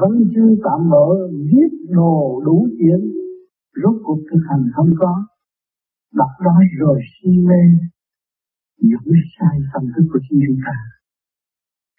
Vẫn 0.00 0.12
chưa 0.34 0.50
tạm 0.64 0.80
bỡ, 0.90 1.06
giết 1.50 1.70
đồ 1.88 2.42
đủ 2.44 2.68
chuyện. 2.78 3.00
Rốt 3.82 3.96
cuộc 4.04 4.20
thực 4.30 4.42
hành 4.50 4.64
không 4.74 4.90
có. 4.98 5.12
Đọc 6.14 6.32
đó 6.44 6.56
rồi 6.80 7.00
si 7.12 7.30
mê. 7.48 7.62
Những 8.80 9.14
sai 9.38 9.56
tâm 9.72 9.82
thức 9.96 10.06
của 10.12 10.18
chính 10.28 10.40
chúng 10.46 10.60
ta. 10.66 10.76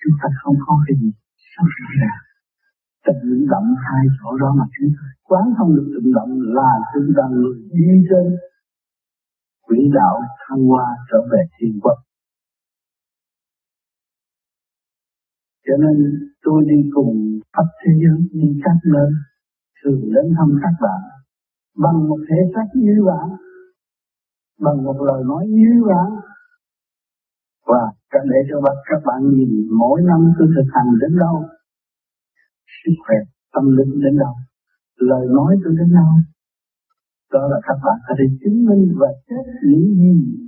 Chúng 0.04 0.16
ta 0.22 0.30
không 0.44 0.56
có 0.66 0.74
cái 0.88 0.96
gì 1.02 1.12
sắp 1.52 1.68
ra 3.06 3.14
những 3.24 3.48
động 3.50 3.70
hai 3.86 4.06
chỗ 4.18 4.38
đó 4.38 4.56
mà 4.60 4.66
chúng 4.74 4.92
quán 5.24 5.44
không 5.58 5.76
được 5.76 5.88
tự 5.94 6.12
động 6.16 6.32
là 6.42 6.72
chúng 6.94 7.14
ta 7.18 7.24
người 7.32 7.54
đi 7.72 7.88
trên 8.10 8.36
quỹ 9.68 9.78
đạo 9.94 10.22
thăng 10.48 10.64
hoa 10.66 10.86
trở 11.12 11.18
về 11.32 11.42
thiên 11.58 11.80
quốc. 11.84 11.98
Cho 15.68 15.74
nên 15.80 15.96
tôi 16.44 16.64
đi 16.68 16.90
cùng 16.94 17.40
khắp 17.54 17.68
thế 17.82 17.92
giới 18.02 18.28
đi 18.32 18.62
các 18.64 18.78
nơi 18.94 19.10
thường 19.84 20.02
đến 20.14 20.34
thăm 20.38 20.50
các 20.62 20.74
bạn 20.82 21.02
bằng 21.78 22.08
một 22.10 22.18
thể 22.30 22.36
xác 22.56 22.68
như 22.74 23.04
bạn, 23.06 23.30
bằng 24.60 24.84
một 24.84 25.02
lời 25.08 25.24
nói 25.26 25.46
như 25.48 25.84
bạn. 25.88 26.10
Và 27.66 27.92
để 28.30 28.40
cho 28.50 28.62
các 28.90 29.02
bạn 29.06 29.22
nhìn 29.30 29.68
mỗi 29.80 30.02
năm 30.02 30.32
tôi 30.40 30.48
thực 30.56 30.70
hành 30.74 30.88
đến 31.02 31.20
đâu 31.20 31.44
sức 32.86 32.96
khỏe, 33.06 33.18
tâm 33.54 33.66
linh 33.78 34.02
đến 34.04 34.18
đâu. 34.24 34.34
Lời 35.10 35.26
nói 35.36 35.58
tôi 35.64 35.74
đến 35.80 35.90
đâu. 36.00 36.12
Đó 37.34 37.48
là 37.52 37.60
các 37.68 37.78
bạn 37.86 37.98
có 38.08 38.14
thể 38.20 38.26
chứng 38.42 38.66
minh 38.66 38.94
và 39.00 39.08
chết 39.30 39.46
những 39.70 39.96
gì 39.96 40.46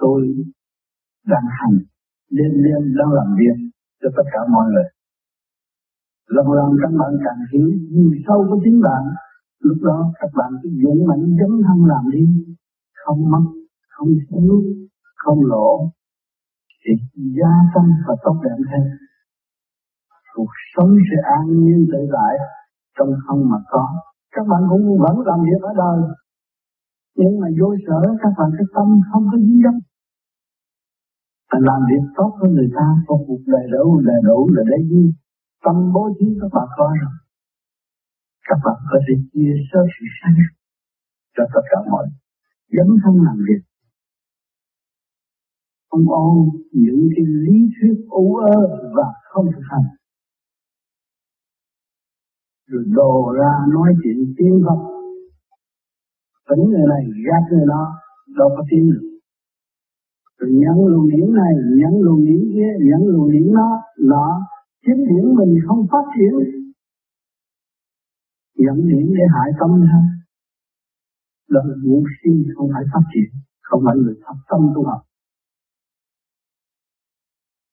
tôi 0.00 0.20
đang 1.26 1.46
hành. 1.58 1.78
Đêm 2.30 2.52
đêm 2.64 2.82
đang 2.98 3.12
làm 3.18 3.28
việc 3.40 3.56
cho 4.02 4.08
tất 4.16 4.26
cả 4.32 4.40
mọi 4.52 4.66
người. 4.72 4.88
Lần 6.34 6.46
lần 6.58 6.70
các 6.82 6.92
bạn 7.00 7.12
càng 7.24 7.40
hiểu 7.52 7.68
nhiều 7.90 8.10
sâu 8.26 8.46
của 8.48 8.58
chính 8.64 8.80
bạn, 8.80 9.02
lúc 9.60 9.78
đó 9.82 10.12
các 10.20 10.30
bạn 10.38 10.50
cứ 10.62 10.68
dũng 10.82 11.06
mạnh 11.08 11.24
dấn 11.38 11.52
thân 11.66 11.78
làm 11.92 12.04
đi. 12.12 12.24
Không 13.04 13.30
mất, 13.30 13.44
không 13.88 14.08
thiếu, 14.28 14.62
không 15.16 15.40
lỗ 15.44 15.90
thì 16.84 16.92
gia 17.38 17.52
tăng 17.74 17.90
và 18.06 18.14
tốt 18.24 18.36
đẹp 18.44 18.58
hơn 18.70 18.84
cuộc 20.34 20.52
sống 20.72 20.92
sẽ 21.08 21.16
an 21.36 21.44
nhiên 21.60 21.80
tự 21.92 22.00
tại 22.14 22.34
trong 22.96 23.10
không 23.26 23.42
mà 23.50 23.58
có. 23.72 23.86
Các 24.34 24.44
bạn 24.50 24.62
cũng 24.70 24.84
vẫn 25.04 25.16
làm 25.28 25.40
việc 25.48 25.60
ở 25.70 25.72
đời. 25.82 25.98
Nhưng 27.16 27.40
mà 27.40 27.48
vô 27.60 27.68
sở, 27.86 28.00
các 28.22 28.32
bạn 28.38 28.50
cái 28.58 28.66
tâm 28.74 28.88
không 29.12 29.24
có 29.30 29.38
dính 29.38 29.60
dấp. 29.64 29.76
Và 31.50 31.58
làm 31.68 31.80
việc 31.90 32.04
tốt 32.16 32.30
hơn 32.38 32.50
người 32.54 32.70
ta 32.78 32.86
có 33.06 33.14
cuộc 33.26 33.42
đầy 33.46 33.66
đủ 33.74 34.00
đầy 34.10 34.20
đủ 34.28 34.50
là 34.54 34.62
để 34.70 34.78
gì 34.90 35.04
tâm 35.64 35.76
bố 35.94 36.10
thí 36.20 36.26
các 36.40 36.50
bạn 36.54 36.68
có 36.76 36.86
rồi 37.00 37.14
các 38.50 38.58
bạn 38.64 38.78
có 38.90 38.98
thể 39.06 39.14
chia 39.32 39.52
sẻ 39.72 39.80
sự 39.94 40.06
sáng 40.18 40.38
cho 41.36 41.44
tất 41.54 41.64
cả 41.70 41.78
mọi 41.90 42.06
dấn 42.76 42.88
thân 43.02 43.14
làm 43.26 43.36
việc. 43.48 43.62
Không 45.90 46.06
ôm 46.08 46.48
những 46.72 47.08
cái 47.16 47.24
lý 47.26 47.58
thuyết 47.74 47.96
ủ 48.08 48.36
ơ 48.36 48.56
và 48.96 49.08
không 49.30 49.46
thực 49.54 49.62
hành 49.70 49.86
rồi 52.70 52.84
đồ 52.86 53.32
ra 53.38 53.52
nói 53.74 53.94
chuyện 54.02 54.34
tiếng 54.36 54.62
không, 54.66 54.82
tính 56.48 56.64
người 56.70 56.86
này 56.92 57.02
gạt 57.26 57.42
người 57.50 57.66
đó 57.68 57.82
đâu 58.38 58.48
có 58.56 58.62
tin 58.70 58.90
được. 58.90 59.06
Rồi 60.38 60.50
nhẫn 60.62 60.76
luồng 60.90 61.08
điển 61.10 61.26
này 61.40 61.52
nhẫn 61.80 61.94
luồng 62.04 62.24
điển 62.26 62.40
kia 62.54 62.70
nhẫn 62.88 63.02
luồng 63.12 63.30
điển 63.32 63.54
đó 63.54 63.70
nó 63.98 64.26
chính 64.86 65.00
điển 65.10 65.24
mình 65.38 65.52
không 65.66 65.86
phát 65.92 66.04
triển. 66.14 66.32
Nhận 68.58 68.76
điển 68.88 69.06
để 69.16 69.24
hại 69.34 69.50
tâm 69.60 69.70
thôi 69.92 70.04
đó 71.50 71.60
là 71.64 71.74
ngũ 71.84 72.02
si 72.16 72.30
không 72.54 72.68
phải 72.74 72.84
phát 72.92 73.04
triển 73.14 73.30
không 73.60 73.82
phải 73.86 73.96
người 73.96 74.14
thật 74.24 74.38
tâm 74.50 74.60
tu 74.74 74.82
học. 74.90 75.02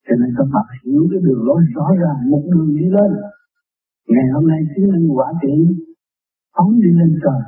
Cho 0.06 0.16
nên 0.20 0.30
các 0.38 0.48
bạn 0.54 0.68
hiểu 0.86 1.08
cái 1.12 1.20
đường 1.26 1.42
lối 1.48 1.62
rõ 1.76 1.88
ràng 2.02 2.30
một 2.32 2.44
đường 2.54 2.70
đi 2.78 2.86
lên. 2.96 3.12
Ngày 4.14 4.28
hôm 4.34 4.44
nay 4.52 4.60
chứng 4.72 4.88
minh 4.92 5.08
quả 5.18 5.28
triển 5.42 5.60
phóng 6.56 6.72
đi 6.84 6.90
lên 7.00 7.12
trời. 7.24 7.42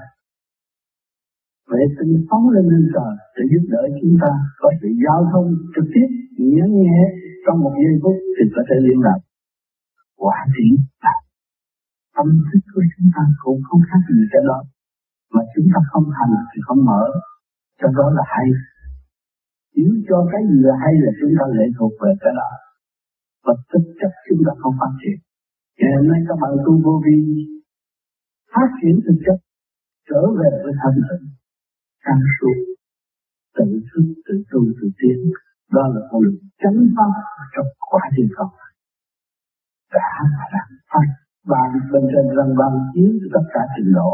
Vệ 1.71 1.83
tinh 1.97 2.13
phóng 2.29 2.49
lên 2.49 2.65
lên 2.71 2.83
trời 2.93 3.13
để 3.35 3.43
giúp 3.51 3.63
đỡ 3.73 3.83
chúng 4.01 4.15
ta 4.21 4.31
có 4.59 4.69
sự 4.81 4.87
giao 5.05 5.21
thông 5.31 5.47
trực 5.75 5.87
tiếp, 5.93 6.07
nhớ 6.55 6.65
nhẹ 6.79 6.99
trong 7.45 7.57
một 7.63 7.73
giây 7.83 7.95
phút 8.03 8.17
thì 8.35 8.43
có 8.55 8.61
thể 8.67 8.75
liên 8.85 8.99
lạc. 9.05 9.19
Quả 10.23 10.37
triển 10.53 10.73
là 11.03 11.15
tâm 12.15 12.27
thức 12.47 12.61
của 12.73 12.83
chúng 12.93 13.09
ta 13.15 13.23
cũng 13.43 13.59
không 13.67 13.81
khác 13.89 14.01
gì 14.15 14.23
cái 14.31 14.43
đó. 14.49 14.59
Mà 15.33 15.41
chúng 15.53 15.67
ta 15.73 15.79
không 15.91 16.07
hành 16.17 16.33
thì 16.51 16.59
không 16.67 16.81
mở. 16.89 17.03
Cho 17.79 17.87
đó 17.97 18.07
là 18.17 18.23
hay. 18.35 18.47
Nếu 19.75 19.91
cho 20.09 20.17
cái 20.31 20.41
gì 20.49 20.59
là 20.67 20.75
hay 20.83 20.93
là 21.03 21.11
chúng 21.19 21.33
ta 21.39 21.45
lệ 21.57 21.65
thuộc 21.77 21.93
về 22.01 22.11
cái 22.23 22.33
đó. 22.39 22.49
Và 23.45 23.53
thực 23.71 23.85
chất 23.99 24.11
chúng 24.27 24.41
ta 24.45 24.51
không 24.61 24.75
phát 24.79 24.93
triển. 25.01 25.28
Ngày 25.79 25.91
hôm 25.97 26.05
nay 26.11 26.19
các 26.27 26.37
bạn 26.41 26.53
tu 26.65 26.73
vô 26.85 26.93
vi, 27.05 27.17
phát 28.53 28.69
triển 28.79 28.95
thực 29.05 29.17
chất, 29.25 29.37
trở 30.09 30.21
về 30.39 30.51
với 30.63 30.73
thanh 30.81 30.99
tịnh 31.09 31.27
sáng 32.03 32.23
suốt 32.35 32.57
tự 33.57 33.67
thức, 33.89 34.05
tự 34.25 34.35
tu, 34.51 34.61
tự 34.79 34.87
tiến. 34.99 35.19
Đó 35.75 35.83
là 35.93 36.01
con 36.09 36.19
đường 36.23 36.39
chánh 36.61 36.79
pháp 36.95 37.11
trong 37.53 37.69
quá 37.91 38.03
trình 38.15 38.29
còn 38.35 38.49
đã 39.95 40.11
và 40.37 40.45
đang 40.53 40.71
phát 40.91 41.07
ban 41.51 41.69
bên 41.91 42.03
trên 42.11 42.25
răng 42.37 42.53
ban 42.59 42.71
chiếu 42.93 43.11
tất 43.33 43.45
cả 43.53 43.61
trình 43.75 43.91
độ, 43.99 44.11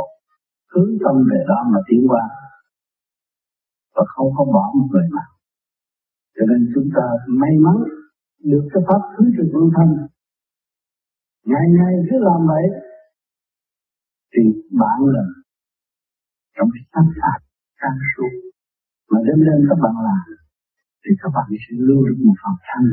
hướng 0.74 0.92
tâm 1.04 1.16
về 1.30 1.40
đó 1.50 1.60
mà 1.72 1.80
tiến 1.88 2.02
qua. 2.12 2.24
Và 3.96 4.04
không 4.14 4.30
có 4.38 4.44
bỏ 4.56 4.64
một 4.78 4.88
người 4.92 5.08
nào. 5.16 5.30
Cho 6.36 6.44
nên 6.50 6.60
chúng 6.74 6.90
ta 6.96 7.06
may 7.28 7.54
mắn 7.66 7.78
được 8.52 8.66
cái 8.74 8.84
pháp 8.88 9.02
thứ 9.14 9.24
trực 9.38 9.50
luân 9.54 9.70
thanh 9.78 9.92
ngày 11.52 11.66
ngày 11.78 11.94
cứ 12.10 12.16
làm 12.28 12.40
vậy 12.52 12.66
thì 14.34 14.44
bạn 14.82 14.98
là 15.14 15.24
trong 16.56 16.70
cái 16.74 16.84
sáng 16.92 17.10
phạt 17.20 17.40
can 17.82 17.96
suốt 18.12 18.34
mà 19.12 19.20
đêm 19.28 19.40
đêm 19.48 19.60
các 19.70 19.80
bạn 19.84 19.96
làm 20.08 20.26
thì 21.04 21.12
các 21.22 21.30
bạn 21.36 21.48
sẽ 21.64 21.74
lưu 21.88 22.02
được 22.08 22.18
một 22.26 22.38
phần 22.44 22.56
thanh 22.68 22.88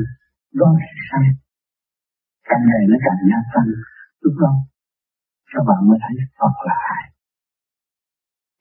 đó 0.59 0.67
là 0.79 0.89
sai. 1.09 1.27
Càng 2.49 2.63
ngày 2.69 2.83
nó 2.89 2.97
càng 3.05 3.19
gia 3.29 3.39
tăng. 3.53 3.69
Lúc 4.23 4.35
đó 4.43 4.53
các 5.53 5.63
bạn 5.69 5.79
mới 5.89 5.97
thấy 6.03 6.15
Phật 6.39 6.55
là 6.67 6.75
ai. 6.95 7.03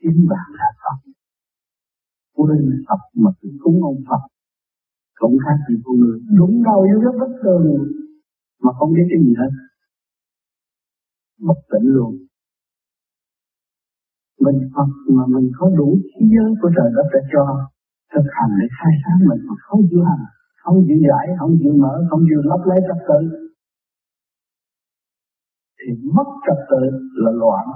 Chính 0.01 0.27
bạn 0.33 0.47
là 0.61 0.69
Phật. 0.83 0.99
Quên 2.37 2.85
Phật 2.89 3.03
mà 3.23 3.31
cứ 3.41 3.49
cúng 3.63 3.79
ông 3.91 4.01
Phật. 4.09 4.23
Cũng 5.21 5.37
khác 5.45 5.57
gì 5.69 5.75
con 5.85 5.97
người 6.01 6.19
đúng 6.39 6.63
đâu, 6.65 6.81
vô 6.89 7.01
rất 7.05 7.15
bất 7.21 7.33
thường 7.43 7.65
mà 8.63 8.73
không 8.79 8.93
biết 8.95 9.07
cái 9.11 9.19
gì 9.25 9.35
hết 9.41 9.53
bất 11.49 11.59
tỉnh 11.73 11.87
luôn. 11.97 12.13
Mình 14.45 14.59
Phật 14.75 14.91
mà 15.17 15.25
mình 15.35 15.51
có 15.59 15.71
đủ 15.79 15.89
trí 16.09 16.21
giới 16.35 16.51
của 16.61 16.71
trời 16.77 16.91
đất 16.97 17.07
đã 17.15 17.21
cho 17.33 17.45
thực 18.13 18.27
hành 18.37 18.53
để 18.61 18.67
khai 18.77 18.93
sáng 19.03 19.19
mình 19.29 19.43
mà 19.49 19.55
không 19.67 19.81
chịu 19.91 20.03
hành, 20.09 20.25
không 20.63 20.77
chịu 20.87 20.99
giải, 21.09 21.27
không 21.39 21.55
chịu 21.61 21.75
mở, 21.83 21.95
không 22.11 22.23
chịu 22.29 22.41
lấp 22.51 22.61
lấy 22.71 22.79
trật 22.89 23.01
tự, 23.09 23.21
thì 25.79 25.89
mất 26.17 26.29
trật 26.47 26.59
tự 26.71 26.83
là 27.25 27.33
loạn. 27.43 27.67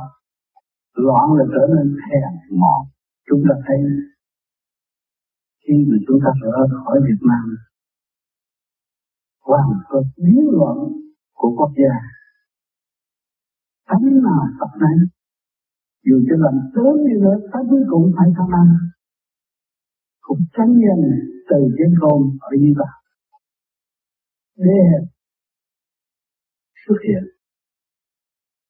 Loạn 1.07 1.27
là 1.39 1.45
trở 1.55 1.65
nên 1.75 1.87
hèn 2.07 2.59
mọn. 2.61 2.81
Chúng 3.29 3.43
ta 3.49 3.55
thấy 3.67 3.81
khi 5.63 5.75
mà 5.89 5.97
chúng 6.07 6.19
ta 6.25 6.31
rời 6.43 6.67
khỏi 6.85 7.01
Việt 7.09 7.21
Nam 7.31 7.47
hoàn 9.47 9.69
toàn 9.91 10.05
biến 10.17 10.43
loạn 10.53 10.77
của 11.35 11.51
quốc 11.57 11.73
gia 11.83 12.16
tánh 13.89 14.05
nào 14.27 14.43
tập 14.61 14.71
này 14.85 14.97
dù 16.07 16.17
cho 16.29 16.37
làm 16.45 16.57
tướng 16.75 16.97
như 17.05 17.17
nữa 17.25 17.37
tánh 17.53 17.69
cũng 17.91 18.13
phải 18.17 18.29
tham 18.37 18.49
ăn. 18.61 18.67
Cũng 20.27 20.41
tránh 20.57 20.73
nhân 20.83 21.01
từ 21.51 21.59
trên 21.79 21.91
khôn 22.01 22.21
ở 22.41 22.53
như 22.63 22.73
vậy 22.81 22.95
để 24.67 24.81
xuất 26.87 26.99
hiện. 27.07 27.25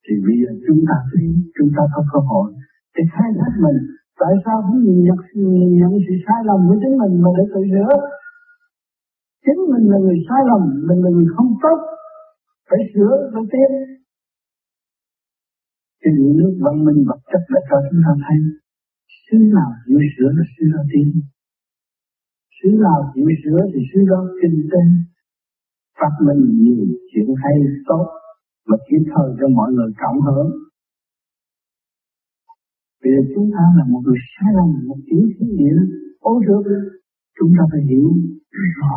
Thì 0.04 0.14
bây 0.26 0.36
giờ 0.40 0.50
chúng 0.66 0.80
ta 0.88 0.96
thấy 1.10 1.26
chúng 1.56 1.70
ta 1.76 1.82
có 1.94 2.00
cơ 2.12 2.20
hội 2.30 2.48
để 2.94 3.02
khai 3.12 3.30
thác 3.38 3.52
mình. 3.64 3.78
Tại 4.20 4.32
sao 4.44 4.56
không 4.62 4.80
nhìn 4.84 4.98
nhận, 5.06 5.18
nhìn 5.34 5.70
nhận 5.80 5.92
sự 6.06 6.14
sai 6.26 6.40
lầm 6.48 6.60
của 6.68 6.76
chính 6.82 6.96
mình 7.02 7.14
mà 7.22 7.30
để 7.36 7.44
tự 7.54 7.60
sửa 7.72 7.92
chính 9.46 9.60
mình 9.72 9.84
là 9.92 9.98
người 10.04 10.18
sai 10.28 10.42
lầm 10.50 10.62
mình 10.88 11.00
là 11.04 11.10
người 11.14 11.28
không 11.36 11.50
tốt. 11.62 11.78
Phải 12.70 12.80
sửa 12.94 13.14
phải 13.32 13.44
tiến 13.52 13.70
thì 16.06 16.10
những 16.18 16.36
nước 16.36 16.52
văn 16.64 16.84
minh 16.84 17.00
vật 17.08 17.20
chất 17.30 17.42
đã 17.52 17.60
cho 17.68 17.76
chúng 17.90 18.00
ta 18.06 18.12
thấy. 18.24 18.38
Xứ 19.24 19.38
nào 19.56 19.70
chịu 19.86 19.98
sửa 20.14 20.30
là 20.36 20.44
xứ 20.54 20.64
đó 20.74 20.82
tin 20.92 21.08
xứ 22.66 22.68
nào 22.84 23.12
chịu 23.14 23.28
sửa 23.42 23.60
thì 23.72 23.80
xứ 23.90 24.00
đó 24.10 24.20
kinh 24.42 24.68
tế? 24.72 24.82
Phát 25.98 26.14
minh 26.26 26.42
nhiều 26.62 26.86
chuyện 27.10 27.28
hay 27.42 27.54
tốt 27.88 28.06
và 28.68 28.76
kịp 28.88 29.02
thời 29.12 29.28
cho 29.38 29.48
mọi 29.48 29.72
người 29.72 29.90
cộng 30.02 30.20
hưởng 30.26 30.50
Bây 33.02 33.12
giờ 33.14 33.22
chúng 33.34 33.50
ta 33.54 33.64
là 33.76 33.84
một 33.92 34.00
người 34.04 34.20
sai 34.32 34.50
lầm, 34.58 34.88
một 34.88 34.98
tiểu 35.06 35.22
thiên 35.34 35.48
nghĩa, 35.56 35.78
ô 36.18 36.40
được, 36.46 36.62
chúng 37.38 37.52
ta 37.58 37.64
phải 37.70 37.80
hiểu 37.90 38.06
rõ. 38.78 38.96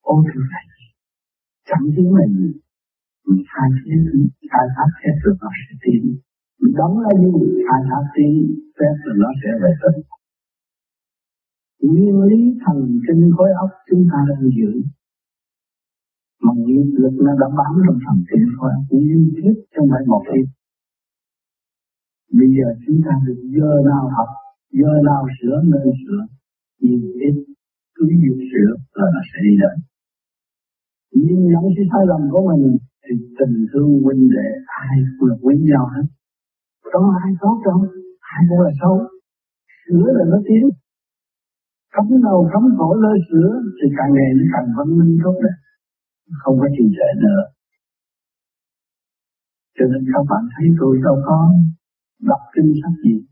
Ô 0.00 0.22
được 0.26 0.44
là 0.52 0.60
gì. 0.74 0.86
Chẳng 1.68 1.84
hiểu 1.96 2.16
là 2.16 2.26
gì, 2.36 2.48
mình 3.30 3.44
khai 3.52 3.68
thiên 3.78 4.28
khai 4.50 4.66
thác 4.74 4.90
hết 5.02 5.16
rồi 5.22 5.34
nó 5.40 5.48
sẽ 5.60 5.72
tiến. 5.82 6.02
Mình 6.60 6.74
đóng 6.80 6.94
là 7.04 7.12
gì, 7.22 7.32
khai 7.66 7.80
thác 7.88 8.04
tiến, 8.14 8.32
phép 8.78 8.94
rồi 9.04 9.14
nó 9.22 9.30
sẽ 9.40 9.50
về 9.62 9.72
tới. 9.82 9.96
Nguyên 11.82 12.16
lý 12.30 12.40
thần 12.64 12.78
kinh 13.06 13.30
khối 13.36 13.50
óc 13.64 13.70
chúng 13.90 14.04
ta 14.12 14.18
đang 14.28 14.50
giữ 14.58 14.72
mà 16.44 16.52
nghiệp 16.56 16.90
lực 17.02 17.14
nó 17.24 17.32
đã 17.40 17.48
bám 17.58 17.74
trong 17.86 17.98
thần 18.04 18.18
kinh 18.30 18.46
khối 18.56 18.70
óc 18.78 18.84
nguyên 18.90 19.32
thiết 19.36 19.54
trong 19.74 19.86
phải 19.92 20.02
một 20.06 20.24
ít 20.38 20.46
Bây 22.38 22.48
giờ 22.56 22.66
chúng 22.86 23.00
ta 23.06 23.12
được 23.26 23.40
giờ 23.56 23.70
nào 23.90 24.04
học, 24.16 24.30
giờ 24.72 24.92
nào 25.08 25.22
sửa 25.36 25.56
nên 25.70 25.86
sửa, 26.02 26.20
nhiều 26.80 27.00
ít 27.26 27.34
cứ 27.94 28.06
việc 28.22 28.38
sửa 28.50 28.70
là 28.98 29.06
nó 29.14 29.20
sẽ 29.30 29.38
đi 29.46 29.54
đến. 29.62 29.76
Nhưng 31.12 31.40
nhận 31.50 31.64
sự 31.76 31.82
sai 31.92 32.02
lầm 32.10 32.22
của 32.32 32.42
mình 32.48 32.76
thì 33.10 33.16
tình 33.38 33.66
thương 33.72 34.02
huynh 34.04 34.28
đệ 34.30 34.48
ai 34.66 34.96
cũng 35.18 35.28
là 35.28 35.36
quý 35.42 35.54
nhau 35.70 35.86
hết. 35.94 36.06
Có 36.92 37.16
ai 37.24 37.32
tốt 37.40 37.56
đâu, 37.64 37.78
ai 38.20 38.42
cũng 38.48 38.60
là 38.60 38.70
xấu. 38.80 38.96
Sửa 39.86 40.06
là 40.16 40.24
nó 40.32 40.38
tiến. 40.48 40.64
Cấm 41.94 42.06
đầu 42.22 42.50
cấm 42.52 42.62
cổ 42.78 42.94
lơ 42.94 43.12
sửa 43.30 43.50
thì 43.82 43.88
càng 43.98 44.12
ngày 44.14 44.30
nó 44.36 44.44
càng 44.52 44.68
văn 44.76 44.88
minh 44.98 45.18
tốt 45.24 45.36
đẹp. 45.44 45.56
Không 46.42 46.58
có 46.60 46.66
trì 46.78 46.84
trệ 46.96 47.08
nữa. 47.24 47.42
Cho 49.78 49.84
nên 49.92 50.02
các 50.12 50.24
bạn 50.30 50.42
thấy 50.54 50.66
tôi 50.80 50.98
đâu 51.04 51.16
có 51.26 51.54
đọc 52.28 52.42
kinh 52.54 52.72
sách 52.82 52.96
gì 53.04 53.26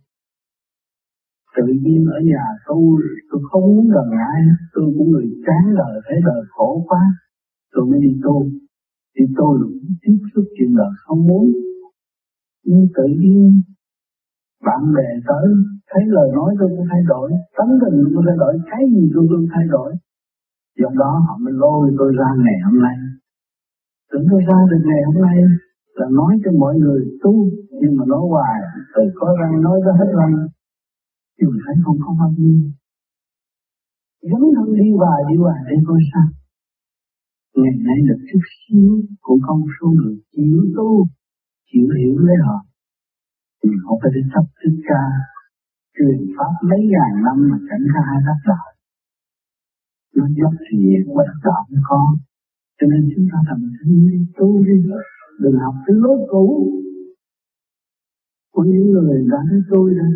tự 1.56 1.72
nhiên 1.82 2.06
ở 2.06 2.20
nhà 2.24 2.44
tôi 2.66 3.02
tôi 3.30 3.40
không 3.50 3.62
muốn 3.62 3.88
gần 3.94 4.08
ai 4.32 4.40
tôi 4.74 4.84
cũng 4.98 5.10
người 5.10 5.26
chán 5.46 5.74
đời 5.76 6.00
thấy 6.06 6.18
đời 6.24 6.42
khổ 6.48 6.84
quá 6.88 7.00
tôi 7.72 7.86
mới 7.86 8.00
đi 8.00 8.20
tu 8.24 8.50
thì 9.18 9.24
tôi 9.36 9.58
cũng 9.62 9.94
tiếp 10.02 10.18
xúc 10.34 10.44
chuyện 10.58 10.76
đời 10.76 10.92
không 11.04 11.26
muốn. 11.26 11.44
Nhưng 12.64 12.86
tự 12.96 13.06
nhiên 13.20 13.62
bạn 14.66 14.92
bè 14.94 15.08
tới, 15.26 15.46
thấy 15.90 16.02
lời 16.06 16.28
nói 16.34 16.54
tôi 16.58 16.68
cũng 16.76 16.86
thay 16.90 17.02
đổi, 17.06 17.30
tấm 17.56 17.68
tình 17.82 17.96
tôi 18.14 18.22
thay 18.26 18.36
đổi, 18.42 18.54
cái 18.70 18.82
gì 18.94 19.10
tôi 19.14 19.26
cũng 19.30 19.46
thay 19.54 19.64
đổi. 19.68 19.90
Do 20.78 20.88
đó 21.02 21.12
họ 21.26 21.38
mới 21.44 21.52
lôi 21.62 21.94
tôi 21.98 22.12
ra 22.18 22.28
ngày 22.44 22.58
hôm 22.64 22.82
nay. 22.82 22.96
Tưởng 24.10 24.26
tôi 24.30 24.40
ra 24.48 24.58
được 24.70 24.82
ngày 24.84 25.02
hôm 25.06 25.22
nay 25.22 25.36
là 25.94 26.06
nói 26.10 26.32
cho 26.44 26.50
mọi 26.58 26.74
người 26.82 27.02
tu, 27.22 27.50
nhưng 27.80 27.96
mà 27.96 28.04
nói 28.08 28.22
hoài 28.30 28.60
từ 28.94 29.02
có 29.14 29.36
răng, 29.40 29.62
nói 29.62 29.80
ra 29.86 29.92
hết 29.98 30.10
răng. 30.18 30.34
Nhưng 31.38 31.50
thấy 31.66 31.74
không 31.84 31.96
có 32.04 32.16
bao 32.20 32.30
nhiêu. 32.38 32.60
Dấn 34.22 34.42
thân 34.56 34.74
đi 34.74 34.90
hoài 34.98 35.20
đi 35.28 35.36
hoài 35.36 35.60
để 35.68 35.76
coi 35.86 36.00
sao? 36.12 36.37
Ngày 37.62 37.76
nay 37.88 37.98
được 38.08 38.20
chút 38.28 38.42
xíu 38.58 38.92
cũng 39.20 39.40
không 39.46 39.62
số 39.76 39.86
người 39.98 40.16
chịu 40.36 40.58
tu 40.76 40.90
chịu 41.68 41.88
hiểu 41.98 42.18
lấy 42.26 42.36
họ 42.46 42.58
thì 43.60 43.70
họ 43.84 43.92
phải 44.02 44.10
đến 44.14 44.24
chấp 44.34 44.46
thích 44.60 44.78
ca, 44.88 45.04
truyền 45.96 46.18
pháp 46.36 46.52
mấy 46.68 46.80
ngàn 46.92 47.12
năm 47.26 47.38
mà 47.50 47.58
chẳng 47.68 47.84
ra 47.92 48.00
hai 48.08 48.20
đắc 48.26 48.40
đạo 48.50 48.68
nó 50.16 50.24
dốc 50.38 50.54
thiện 50.66 51.00
và 51.14 51.22
đắc 51.28 51.40
đạo 51.44 51.62
nó 51.70 51.80
có 51.90 52.02
cho 52.80 52.86
nên 52.86 53.02
chúng 53.14 53.26
ta 53.32 53.38
thành 53.48 53.70
thân 53.78 54.26
tu 54.38 54.64
đi, 54.64 54.76
đừng 55.40 55.58
học 55.64 55.74
cái 55.86 55.96
lối 56.02 56.18
cũ. 56.30 56.46
Của 58.52 58.64
những 58.64 58.90
người 58.90 59.24
đã 59.30 59.38
nói 59.50 59.60
tôi 59.70 59.94
đó 59.98 60.06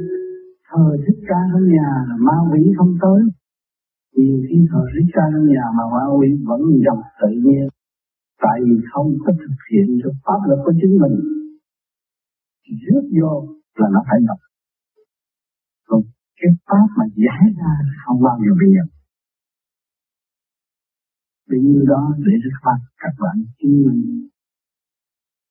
thờ 0.69 0.97
thích 1.07 1.21
ca 1.29 1.41
trong 1.53 1.67
nhà 1.69 1.89
là 2.09 2.17
ma 2.19 2.37
quỷ 2.51 2.73
không 2.77 2.95
tới 3.03 3.23
nhiều 4.17 4.39
khi 4.47 4.57
họ 4.73 4.81
thích 4.93 5.09
ca 5.15 5.25
trong 5.33 5.47
nhà 5.55 5.65
mà 5.77 5.85
ma 5.95 6.05
quỷ 6.19 6.29
vẫn 6.49 6.61
dòng 6.85 7.03
tự 7.21 7.31
nhiên 7.45 7.65
tại 8.45 8.57
vì 8.65 8.77
không 8.93 9.09
có 9.25 9.33
thực 9.43 9.59
hiện 9.71 9.87
được 10.03 10.17
pháp 10.27 10.41
luật 10.47 10.59
của 10.65 10.75
chính 10.81 10.95
mình 11.03 11.17
rước 12.83 13.05
vô 13.19 13.33
là 13.79 13.89
nó 13.95 14.01
phải 14.09 14.19
nhập 14.27 14.39
còn 15.89 16.01
cái 16.41 16.51
pháp 16.67 16.87
mà 16.99 17.05
giải 17.25 17.45
ra 17.59 17.73
không 18.07 18.19
bao 18.27 18.37
giờ 18.45 18.53
bị 18.61 18.67
nhập 18.77 18.89
vì 21.53 21.59
như 21.61 21.85
đó, 21.89 22.03
để 22.19 22.33
các 22.45 22.61
bạn 22.67 22.81
các 23.03 23.15
bạn 23.23 23.37
chứng 23.59 23.77
minh, 23.87 24.29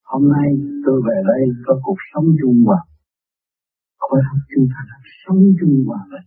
Hôm 0.03 0.23
nay 0.31 0.49
tôi 0.85 1.01
về 1.07 1.17
đây 1.31 1.43
có 1.65 1.73
cuộc 1.83 1.99
sống 2.13 2.25
chung 2.41 2.63
hòa. 2.65 2.81
Khối 3.99 4.21
học 4.27 4.41
chúng 4.55 4.67
ta 4.71 4.79
là 4.89 4.97
sống 5.25 5.41
chung 5.59 5.83
hòa 5.87 5.99
vậy. 6.11 6.25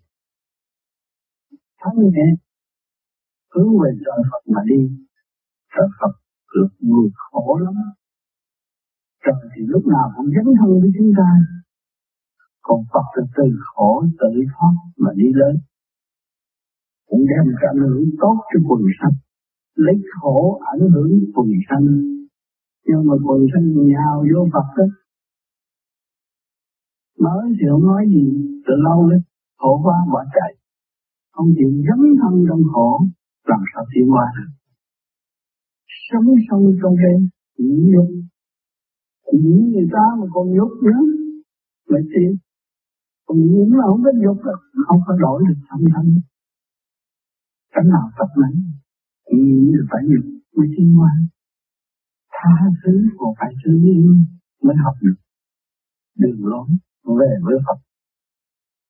Thắng 1.85 1.99
nhẹ, 1.99 2.29
hướng 3.55 3.71
về 3.81 3.91
trời 4.05 4.21
Phật 4.31 4.43
mà 4.55 4.61
đi. 4.71 4.81
Trời 5.75 5.89
Phật 6.01 6.15
được 6.55 6.73
người 6.79 7.09
khổ 7.15 7.59
lắm. 7.65 7.75
Trời 9.25 9.51
thì 9.53 9.63
lúc 9.67 9.87
nào 9.87 10.07
cũng 10.17 10.27
dấn 10.37 10.47
thân 10.59 10.71
với 10.81 10.91
chúng 10.99 11.13
ta. 11.19 11.29
Còn 12.63 12.81
Phật 12.93 13.07
thì 13.15 13.23
từ 13.37 13.45
khổ 13.65 14.05
tự 14.21 14.31
thoát 14.53 14.75
mà 14.97 15.11
đi 15.17 15.29
lên. 15.41 15.55
Cũng 17.09 17.23
đem 17.31 17.55
cả 17.61 17.69
ảnh 17.75 17.89
hưởng 17.89 18.11
tốt 18.21 18.37
cho 18.51 18.61
quần 18.69 18.83
sanh. 19.01 19.17
Lấy 19.75 19.95
khổ 20.21 20.61
ảnh 20.73 20.85
hưởng 20.95 21.13
quần 21.35 21.49
sanh 21.69 21.87
nhưng 22.87 23.07
mà 23.07 23.15
quần 23.25 23.41
sanh 23.53 23.67
nhào 23.87 24.25
vô 24.33 24.49
Phật 24.53 24.67
đó 24.77 24.85
mới 27.19 27.45
thì 27.59 27.65
không 27.71 27.87
nói 27.87 28.05
gì, 28.09 28.25
từ 28.67 28.75
lâu 28.87 29.11
đấy, 29.11 29.21
khổ 29.59 29.81
quá 29.85 29.97
bỏ 30.13 30.25
chạy. 30.35 30.64
Không 31.35 31.49
chịu 31.57 31.71
dấn 31.87 32.01
thân 32.21 32.35
trong 32.49 32.63
khổ, 32.73 32.91
làm 33.51 33.61
sao 33.75 33.85
tiến 33.95 34.07
qua 34.13 34.27
được. 34.37 34.51
Sống 36.09 36.27
sông 36.47 36.65
trong 36.83 36.95
cái 37.03 37.15
nhục. 37.93 38.09
Những 39.33 39.71
người 39.73 39.89
ta 39.93 40.05
mà 40.19 40.27
còn 40.35 40.47
nhục 40.57 40.73
nữa, 40.87 41.01
lại 41.87 42.03
tiến. 42.13 42.37
Còn 43.27 43.39
những 43.39 43.73
là 43.79 43.85
không 43.89 44.03
biết 44.03 44.17
nhục 44.25 44.39
là 44.45 44.53
không 44.87 45.01
có 45.07 45.17
đổi 45.21 45.43
được 45.49 45.61
thân 45.69 45.81
thân. 45.95 46.07
Cái 47.73 47.85
nào 47.93 48.11
tập 48.19 48.31
nắng, 48.43 48.59
nghĩ 49.33 49.71
là 49.77 49.85
phải 49.91 50.03
nhục 50.11 50.25
mới 50.57 50.67
tiến 50.77 50.99
qua. 50.99 51.11
Tha 52.33 52.55
thứ 52.85 52.93
còn 53.19 53.35
phải 53.39 53.53
thương 53.65 53.85
yêu 53.85 54.15
mới 54.63 54.77
học 54.85 54.95
được 55.03 55.19
đường 56.19 56.47
lối 56.47 56.69
về 57.19 57.33
với 57.43 57.57
Phật. 57.67 57.79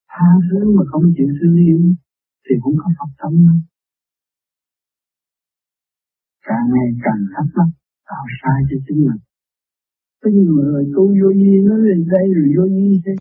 Tha 0.08 0.28
thứ 0.50 0.76
mà 0.76 0.82
không 0.90 1.02
chịu 1.16 1.28
thương 1.40 1.56
yêu 1.56 1.80
thì 2.44 2.54
cũng 2.62 2.76
không 2.76 2.92
phát 2.98 3.10
tâm 3.18 3.32
nữa. 3.46 3.60
Càng 6.48 6.66
ngày 6.72 6.88
càng 7.04 7.22
thắc 7.34 7.46
mắc 7.56 7.68
tạo 8.08 8.24
sai 8.42 8.58
cho 8.70 8.76
chính 8.86 9.00
mình. 9.06 9.20
Có 10.20 10.30
nhiều 10.30 10.52
người 10.52 10.84
tu 10.94 11.04
vô 11.20 11.30
nhi 11.40 11.54
nó 11.68 11.76
lên 11.76 12.08
đây 12.14 12.26
rồi 12.36 12.48
vô 12.56 12.64
nhi 12.76 13.00
thế. 13.04 13.14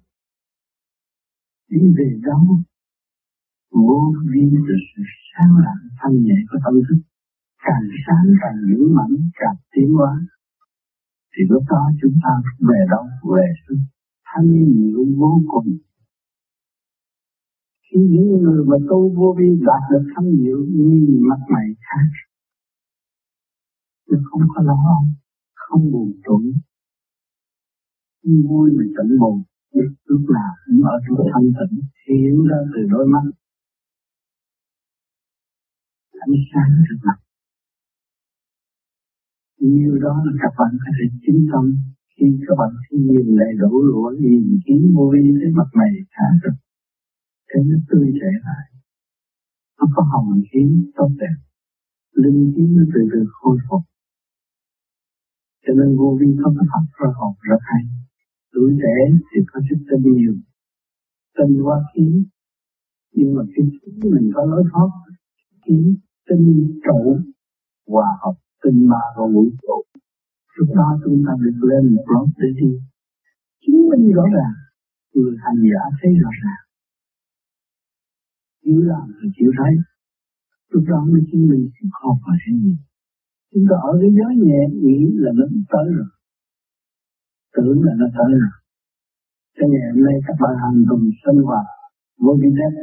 Đi 1.70 1.82
về 1.98 2.20
đâu? 2.28 2.44
Vô 3.72 4.14
vi 4.32 4.44
từ 4.68 4.76
sự 4.90 5.04
sáng 5.32 5.54
lặng 5.66 5.84
thanh 6.00 6.16
nhẹ 6.26 6.38
của 6.52 6.60
tâm 6.66 6.74
thức. 6.90 7.02
Càng 7.66 7.86
sáng 8.08 8.26
càng 8.42 8.58
vững 8.70 8.96
mạnh, 8.96 9.16
càng 9.34 9.56
tiến 9.72 9.90
hóa. 9.94 10.14
Thì 11.34 11.44
lúc 11.50 11.64
đó 11.70 11.92
chúng 12.02 12.18
ta 12.24 12.34
về 12.60 12.80
đâu? 12.90 13.06
Về 13.36 13.48
sự 13.68 13.76
thanh 14.26 14.48
nhiều 14.78 15.06
vô 15.18 15.42
cùng. 15.48 15.78
Khi 17.94 18.00
những 18.12 18.28
người 18.42 18.66
mà 18.66 18.78
tu 18.90 19.16
vô 19.16 19.36
vi 19.38 19.50
đạt 19.68 19.84
được 19.92 20.06
thanh 20.16 20.30
nhiều, 20.36 20.66
nhìn 20.70 21.20
mặt 21.30 21.42
mày 21.54 21.68
khác. 21.88 22.10
Chứ 24.08 24.16
không 24.24 24.42
có 24.56 24.64
lo, 24.64 25.04
không 25.54 25.92
buồn 25.92 26.12
tủi. 26.24 26.54
Vui 28.24 28.72
mà 28.78 28.84
tận 28.98 29.08
buồn, 29.20 29.44
lúc 30.06 30.22
nào 30.36 30.52
cũng 30.66 30.84
ở 30.84 30.96
trong 31.08 31.28
thanh 31.34 31.50
tịnh, 31.58 31.82
hiện 32.08 32.36
ra 32.50 32.58
từ 32.76 32.82
đôi 32.92 33.08
mắt. 33.08 33.26
Ánh 36.14 36.36
sáng 36.54 36.72
trước 36.86 37.00
mặt. 37.06 37.18
Nhiều 39.60 40.00
đó 40.02 40.24
là 40.26 40.32
các 40.42 40.54
bạn 40.60 40.72
có 40.84 40.92
thể 40.98 41.06
chính 41.26 41.48
tâm 41.52 41.66
khi 42.16 42.26
các 42.48 42.56
bạn 42.60 42.72
nhìn 42.92 43.28
lại 43.40 43.52
đổ 43.58 43.72
lũa 43.88 44.12
nhìn 44.20 44.60
kiến 44.66 44.94
vô 44.96 45.12
vi 45.14 45.22
thấy 45.40 45.52
mặt 45.56 45.70
mày 45.74 45.92
khác 46.12 46.32
rực 46.44 46.63
thế 47.54 47.60
nó 47.70 47.78
tươi 47.90 48.08
trẻ 48.20 48.32
lại. 48.46 48.66
Nó 49.80 49.86
có 49.96 50.04
hồng 50.12 50.42
khí 50.52 50.64
tốt 50.96 51.10
đẹp. 51.20 51.38
Linh 52.14 52.54
khí 52.56 52.64
nó 52.76 52.84
từ 52.94 53.02
từ 53.14 53.20
khôi 53.32 53.58
phục. 53.70 53.82
Cho 55.68 55.74
nên 55.74 55.98
vô 55.98 56.18
vi 56.20 56.28
có 56.44 56.54
cái 56.58 56.68
pháp 56.72 56.86
ra 57.00 57.10
học 57.20 57.36
rất 57.50 57.62
hay. 57.62 57.84
Tuổi 58.54 58.78
trẻ 58.82 59.18
thì 59.30 59.42
có 59.48 59.62
chút 59.70 59.80
tâm 59.90 60.02
nhiều. 60.04 60.36
Tâm 61.38 61.48
quá 61.64 61.78
khí 61.94 62.26
nhưng 63.16 63.36
mà 63.36 63.44
khi 63.56 63.64
mình 64.10 64.32
có 64.36 64.46
lối 64.46 64.64
thoát. 64.72 64.90
Khí 65.66 65.78
tinh 66.30 66.80
trụ. 66.86 67.18
Hòa 67.88 68.08
hợp 68.22 68.36
tinh 68.64 68.88
ma 68.90 69.04
và 69.18 69.26
vũ 69.34 69.44
trụ. 69.62 69.78
Lúc 70.58 70.70
đó 70.76 71.00
chúng 71.04 71.24
ta 71.28 71.34
được 71.44 71.68
lên 71.70 71.96
một 71.96 72.06
lớp 72.14 72.28
để 72.38 72.48
đi 72.62 72.70
chứng 73.62 73.90
minh 73.90 74.12
rõ 74.16 74.24
ràng. 74.36 74.56
Người 75.14 75.36
hành 75.44 75.60
giả 75.72 75.84
thấy 76.02 76.12
rõ 76.24 76.30
ràng 76.44 76.63
chịu 78.64 78.80
làm 78.92 79.06
thì 79.18 79.28
chịu 79.38 79.52
thấy. 79.58 79.74
Lúc 80.72 80.84
đó 80.88 81.00
mới 81.12 81.22
chứng 81.32 81.48
minh 81.50 81.70
sự 81.76 81.88
không 81.92 82.18
phải 82.26 82.38
hay 82.46 82.56
gì 82.64 82.76
chúng 83.54 83.66
ta 83.70 83.76
ở 83.90 83.92
cái 84.02 84.12
gió 84.18 84.28
nhẹ, 84.46 84.60
nghĩ 84.84 85.00
là 85.24 85.32
nó 85.38 85.46
tới 85.74 85.88
rồi. 85.98 86.10
Tưởng 87.56 87.80
là 87.86 87.94
nó 88.02 88.08
tới 88.18 88.32
rồi. 88.42 88.54
Cho 89.56 89.64
ngày 89.72 89.84
hôm 89.92 90.00
nay 90.06 90.16
các 90.28 90.38
bạn 90.42 90.54
hành 90.64 90.80
cùng 90.90 91.04
sinh 91.24 91.40
hoạt 91.48 91.66
vô 92.24 92.32
vi 92.42 92.50
đất, 92.60 92.74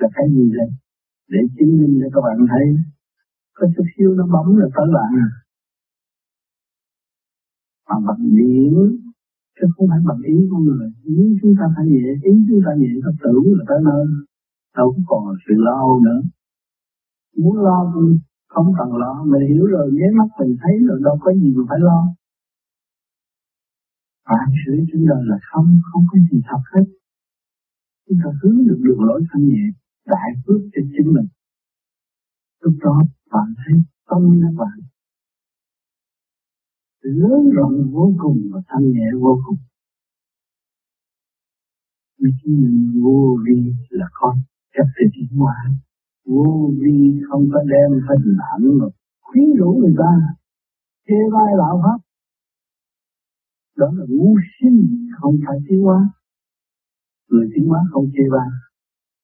là 0.00 0.08
cái 0.16 0.26
gì 0.34 0.44
đây? 0.58 0.68
Để 1.32 1.40
chứng 1.56 1.72
minh 1.78 1.94
cho 2.00 2.08
các 2.14 2.22
bạn 2.26 2.38
thấy, 2.52 2.66
có 3.56 3.64
chút 3.74 3.86
xíu 3.92 4.08
nó 4.18 4.24
bấm 4.34 4.46
là 4.60 4.68
tới 4.76 4.88
bạn 4.96 5.10
à. 5.26 5.28
Mà 7.88 7.96
bằng 8.06 8.22
điểm 8.38 8.74
chứ 9.56 9.66
không 9.74 9.86
phải 9.90 10.00
bằng 10.08 10.22
ý 10.34 10.36
con 10.50 10.60
người. 10.64 10.88
Ý 11.04 11.18
chúng 11.42 11.54
ta 11.58 11.64
phải 11.76 11.84
nhẹ, 11.92 12.06
ý 12.30 12.32
chúng 12.48 12.60
ta 12.66 12.72
nhẹ, 12.80 12.92
ta 13.04 13.10
tưởng 13.22 13.46
là 13.56 13.64
tới 13.68 13.78
nơi 13.88 14.04
đâu 14.76 14.94
có 14.96 15.02
còn 15.06 15.36
sự 15.48 15.54
lo 15.56 15.98
nữa 16.06 16.20
muốn 17.36 17.56
lo 17.56 17.92
thì 17.94 18.18
không 18.48 18.72
cần 18.78 18.96
lo 18.96 19.24
mình 19.24 19.48
hiểu 19.48 19.66
rồi 19.66 19.90
nhé 19.92 20.06
mắt 20.18 20.28
mình 20.38 20.56
thấy 20.62 20.74
rồi 20.88 21.00
đâu 21.04 21.18
có 21.20 21.32
gì 21.32 21.54
mà 21.56 21.62
phải 21.68 21.78
lo 21.80 22.14
bạn 24.30 24.48
sửa 24.62 24.76
trên 24.92 25.06
đời 25.06 25.22
là 25.30 25.38
không, 25.52 25.80
không 25.92 26.04
có 26.10 26.18
gì 26.30 26.40
thật 26.48 26.62
hết. 26.72 26.84
Chúng 28.06 28.18
ta 28.24 28.30
hướng 28.42 28.58
được 28.66 28.80
đường 28.84 29.00
lối 29.00 29.22
thanh 29.32 29.48
nhẹ, 29.48 29.64
đại 30.06 30.30
phước 30.46 30.60
cho 30.72 30.82
chính 30.92 31.14
mình. 31.14 31.28
Lúc 32.60 32.74
đó 32.80 33.02
bạn 33.32 33.54
thấy 33.56 33.82
tâm 34.08 34.40
các 34.42 34.54
bạn 34.58 34.78
lớn 37.00 37.50
rộng 37.54 37.90
vô 37.92 38.12
cùng 38.18 38.38
và 38.52 38.60
thanh 38.66 38.92
nhẹ 38.92 39.06
vô 39.20 39.42
cùng. 39.46 39.58
Vì 42.18 42.30
mình 42.44 43.02
vô 43.04 43.38
vi 43.44 43.72
là 43.88 44.06
con 44.12 44.36
chấp 44.80 44.88
cái 44.96 45.06
tiến 45.14 45.38
hóa. 45.38 45.56
Vô 46.26 46.70
vi 46.80 47.20
không 47.28 47.44
có 47.52 47.60
đem 47.72 47.90
hình 48.08 48.36
ảnh 48.52 48.64
mà 48.78 48.86
khuyến 49.20 49.48
rũ 49.58 49.70
người 49.80 49.94
ta, 49.98 50.12
chê 51.06 51.18
bai 51.32 51.50
lão 51.60 51.80
pháp. 51.84 51.98
Đó 53.76 53.86
là 53.96 54.04
ngu 54.08 54.34
sinh, 54.60 55.08
không 55.18 55.36
phải 55.46 55.58
tiến 55.68 55.82
hóa. 55.82 56.10
Người 57.30 57.50
tiến 57.54 57.68
hóa 57.68 57.80
không 57.92 58.06
chê 58.14 58.24
bai. 58.32 58.48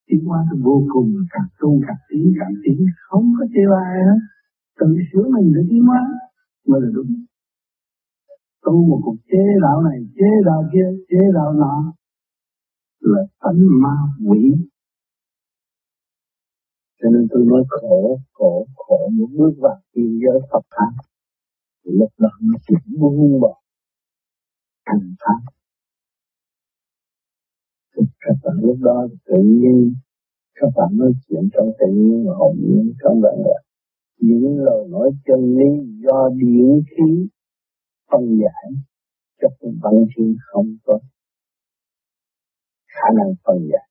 Tiến 0.07 0.25
hóa 0.25 0.39
thì 0.51 0.61
vô 0.63 0.87
cùng, 0.93 1.09
càng 1.31 1.47
tu 1.59 1.81
càng 1.87 2.01
tiến, 2.09 2.33
càng 2.39 2.55
tiến, 2.63 2.85
không 3.09 3.33
có 3.39 3.45
chê 3.53 3.61
bai 3.71 3.95
hết. 4.05 4.19
Tự 4.79 4.87
sửa 5.11 5.25
mình 5.35 5.51
để 5.55 5.61
tiến 5.69 5.83
hóa 5.85 6.01
mới 6.67 6.81
là 6.81 6.89
đúng 6.93 7.11
tu 8.65 8.85
một 8.89 8.99
cuộc 9.03 9.17
chế 9.31 9.43
đạo 9.61 9.81
này 9.81 9.99
chế 10.15 10.29
đạo 10.45 10.63
kia 10.73 10.87
chế 11.09 11.17
đạo 11.33 11.53
nọ 11.53 11.93
là 12.99 13.21
tánh 13.41 13.61
ma 13.81 13.95
quỷ 14.27 14.41
cho 16.99 17.09
nên 17.13 17.27
tôi 17.31 17.43
nói 17.45 17.63
khổ 17.67 18.19
khổ 18.33 18.67
khổ 18.75 19.09
muốn 19.13 19.37
bước 19.37 19.53
vào 19.57 19.77
tiên 19.93 20.19
giới 20.21 20.39
Phật 20.51 20.65
pháp. 20.69 20.91
Thì 21.85 21.91
lúc 21.99 22.09
đó 22.17 22.29
nó 22.41 22.57
chỉ 22.67 22.75
buông 22.99 23.39
bỏ. 23.41 23.61
Thành 24.85 25.13
pháp. 25.19 25.39
Các 27.95 28.35
bạn 28.43 28.55
lúc 28.61 28.77
đó 28.81 29.07
tự 29.25 29.41
nhiên, 29.43 29.93
các 30.55 30.67
bạn 30.75 30.89
nói 30.97 31.11
chuyện 31.27 31.49
trong 31.53 31.71
tự 31.79 31.85
nhiên 31.93 32.25
và 32.27 32.33
hồn 32.35 32.55
nhiên 32.59 32.93
trong 33.03 33.21
bạn 33.21 33.33
là 33.37 33.61
những 34.17 34.57
lời 34.57 34.87
nói 34.89 35.09
chân 35.25 35.39
lý 35.57 35.99
do 36.03 36.29
điển 36.35 36.81
khí, 36.89 37.27
phân 38.11 38.39
giải 38.41 38.71
cho 39.41 39.47
cái 39.59 39.71
văn 39.81 39.93
thiên 40.15 40.35
không 40.39 40.77
có 40.85 40.99
khả 42.87 43.07
năng 43.17 43.33
phân 43.43 43.67
giải. 43.71 43.89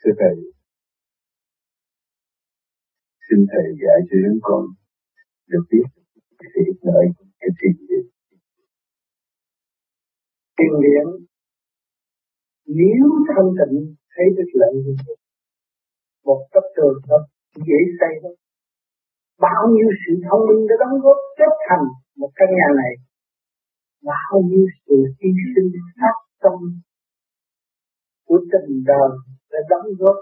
Thưa 0.00 0.12
Thầy, 0.20 0.36
xin 3.26 3.38
Thầy 3.52 3.66
dạy 3.82 3.98
cho 4.08 4.16
chúng 4.24 4.40
con. 4.42 4.62
Được 5.50 5.64
biết 5.70 5.86
sự 6.54 6.62
lợi 6.82 7.06
cái 7.40 7.50
thiền 7.58 7.86
điện. 7.88 8.04
Thiền 10.58 10.72
điện 10.84 11.26
nếu 12.66 13.04
thanh 13.28 13.50
tịnh 13.58 13.94
thấy 14.12 14.26
được 14.36 14.50
lợi 14.60 14.74
một 16.24 16.40
cấp 16.52 16.64
trường 16.76 16.98
nó 17.08 17.18
dễ 17.54 17.80
xây 17.98 18.12
lắm. 18.22 18.32
Bao 19.40 19.62
nhiêu 19.72 19.88
sự 20.02 20.12
thông 20.26 20.42
minh 20.48 20.62
đã 20.68 20.74
đóng 20.82 21.00
góp 21.04 21.16
kết 21.38 21.52
thành 21.68 21.86
một 22.16 22.30
căn 22.34 22.48
nhà 22.58 22.68
này 22.82 22.92
bao 24.10 24.42
nhiêu 24.48 24.66
sự 24.86 24.96
hy 25.18 25.30
sinh 25.54 25.70
sát 25.96 26.16
tâm 26.42 26.58
của 28.26 28.38
tình 28.52 28.84
đời 28.90 29.10
đã 29.52 29.58
đóng 29.70 29.86
góp 29.98 30.16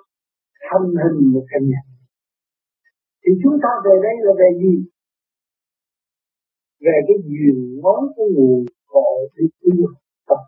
thành 0.66 0.88
hình 1.02 1.32
một 1.32 1.44
căn 1.50 1.62
nhà. 1.70 1.82
Thì 3.22 3.30
chúng 3.42 3.56
ta 3.62 3.68
về 3.84 3.94
đây 4.06 4.14
là 4.26 4.32
về 4.40 4.48
gì? 4.62 4.74
Về 6.80 6.96
cái 7.06 7.16
duyên 7.28 7.80
món 7.82 8.00
của 8.16 8.26
nguồn 8.34 8.64
cội 8.92 9.18
đi 9.36 9.46
tu 9.60 9.86
tập 10.28 10.42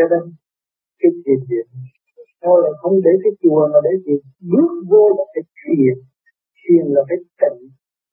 cho 0.00 0.04
nên, 0.10 0.22
cái 1.00 1.10
thiền 1.22 1.40
điện 1.50 1.66
Thôi 2.44 2.56
là 2.64 2.70
không 2.80 2.96
để 3.04 3.12
cái 3.22 3.32
chùa 3.42 3.62
mà 3.72 3.78
để 3.86 3.92
thiền. 4.04 4.20
Bước 4.52 4.72
vô 4.90 5.02
là 5.16 5.24
phải 5.32 5.44
thiền 5.58 5.96
thiền 6.58 6.84
là 6.94 7.02
phải 7.08 7.18
tịnh 7.40 7.60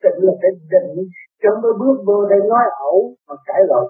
tịnh 0.03 0.19
là 0.27 0.33
phải 0.41 0.51
phải 0.57 0.67
định. 0.71 1.09
Cho 1.41 1.49
mới 1.61 1.73
bước 1.81 1.97
vô 2.07 2.17
đây 2.31 2.39
nói 2.51 2.63
ẩu 2.89 3.15
mà 3.27 3.35
cãi 3.47 3.61
lộn 3.69 3.87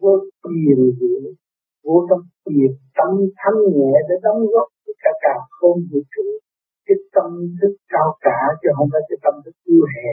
vô 0.00 0.12
tiền 0.44 0.78
viện 0.98 1.22
vô 1.84 1.96
trong 2.08 2.22
tiền 2.44 2.70
tâm 2.98 3.10
thanh 3.40 3.60
nhẹ 3.76 3.92
để 4.08 4.14
đóng 4.22 4.40
góp 4.52 4.68
tất 4.86 4.96
cả 5.02 5.12
cả 5.24 5.34
không 5.56 5.78
vũ 5.90 6.00
trụ. 6.14 6.26
Cái 6.86 6.96
tâm 7.14 7.30
thức 7.58 7.72
cao 7.92 8.08
cả 8.20 8.40
chứ 8.60 8.68
không 8.76 8.88
phải 8.92 9.02
cái 9.08 9.18
tâm 9.24 9.34
thức 9.44 9.54
yêu 9.64 9.84
hè. 9.94 10.10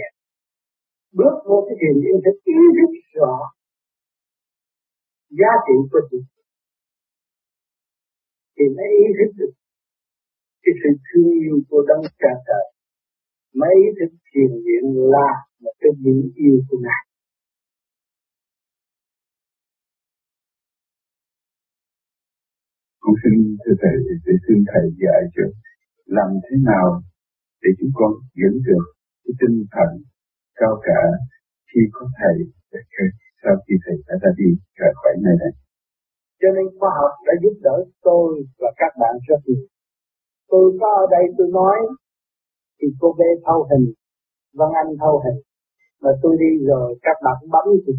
Bước 1.17 1.36
vô 1.47 1.58
cái 1.67 1.76
thiền 1.80 1.95
diện 2.02 2.15
phải 2.23 2.34
ý 2.56 2.60
thức 2.78 2.91
rõ 3.19 3.36
giá 5.39 5.52
trị 5.65 5.76
của 5.91 6.02
sự 6.12 6.17
thì 8.56 8.65
mới 8.76 8.89
ý 9.04 9.08
thức 9.17 9.32
được 9.39 9.54
cái 10.63 10.73
sự 10.82 10.89
thương 11.08 11.32
yêu 11.43 11.56
của 11.69 11.82
đấng 11.88 12.02
cha 12.21 12.32
trời. 12.47 12.65
Mấy 13.54 13.76
thức 14.00 14.12
thiền 14.30 14.52
viện 14.65 14.86
là 15.13 15.30
một 15.62 15.73
cái 15.80 15.91
những 16.04 16.21
yêu 16.36 16.58
của 16.69 16.78
ngài. 16.86 17.07
Con 23.08 23.15
xin 23.24 23.36
thưa 23.62 23.76
thầy 23.82 23.98
để 24.26 24.34
xin 24.46 24.58
thầy 24.72 24.86
dạy 25.04 25.22
cho 25.36 25.43
làm 26.17 26.30
thế 26.43 26.56
nào 26.72 26.88
để 27.62 27.70
chúng 27.80 27.93
con 28.00 28.12
giữ 28.39 28.52
được 28.67 28.86
cái 29.24 29.34
tinh 29.39 29.58
thần 29.76 29.89
cao 30.60 30.74
cả 30.88 31.02
khi 31.70 31.82
có 31.96 32.04
thầy 32.20 32.36
sau 33.43 33.56
khi 33.63 33.74
thầy 33.84 33.96
đã 34.08 34.15
ra 34.22 34.32
đi 34.41 34.50
rời 34.80 34.93
khỏi 35.00 35.13
nơi 35.26 35.36
này. 35.41 35.54
Cho 36.41 36.50
nên 36.56 36.65
khoa 36.80 36.91
học 37.00 37.13
đã 37.28 37.34
giúp 37.43 37.56
đỡ 37.67 37.78
tôi 38.08 38.28
và 38.60 38.70
các 38.82 38.91
bạn 39.02 39.13
rất 39.28 39.39
nhiều. 39.46 39.65
Tôi 40.52 40.65
có 40.80 40.88
ở 41.04 41.06
đây 41.15 41.24
tôi 41.38 41.48
nói 41.60 41.78
thì 42.78 42.88
cô 43.00 43.15
bé 43.20 43.30
thâu 43.46 43.60
hình, 43.70 43.86
Văn 44.58 44.70
Anh 44.82 44.91
thâu 45.02 45.15
hình. 45.26 45.39
Mà 46.02 46.12
tôi 46.22 46.34
đi 46.43 46.52
rồi 46.70 47.00
các 47.02 47.17
bạn 47.26 47.38
bấm 47.54 47.67
thì 47.88 47.93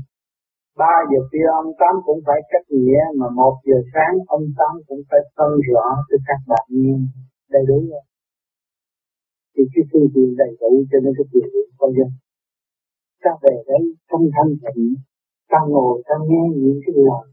ba 0.81 0.95
giờ 1.11 1.21
kia 1.33 1.47
ông 1.62 1.71
Tám 1.81 1.95
cũng 2.07 2.21
phải 2.27 2.41
cách 2.51 2.67
nghĩa 2.71 3.03
mà 3.19 3.27
một 3.41 3.55
giờ 3.69 3.79
sáng 3.93 4.14
ông 4.37 4.47
Tám 4.59 4.73
cũng 4.88 5.03
phải 5.11 5.21
phân 5.37 5.53
rõ 5.69 5.87
cho 6.09 6.17
các 6.29 6.41
bạn 6.51 6.67
nghe 6.69 6.97
đầy 7.55 7.62
đủ 7.69 7.79
rồi. 7.91 8.05
Thì 9.55 9.62
cái 9.73 9.85
phương 9.91 10.09
tiện 10.14 10.29
đầy 10.43 10.53
đủ 10.61 10.71
cho 10.91 10.99
nên 11.03 11.12
cái 11.19 11.27
chuyện 11.33 11.49
con 11.79 11.91
dân. 11.97 12.09
Ta 13.23 13.33
về 13.43 13.55
đấy 13.69 13.85
trong 14.11 14.25
thanh 14.35 14.53
tịnh, 14.62 14.95
ta 15.51 15.59
ngồi 15.73 16.03
ta 16.09 16.17
nghe 16.29 16.43
những 16.62 16.81
cái 16.85 16.95
lời 17.07 17.25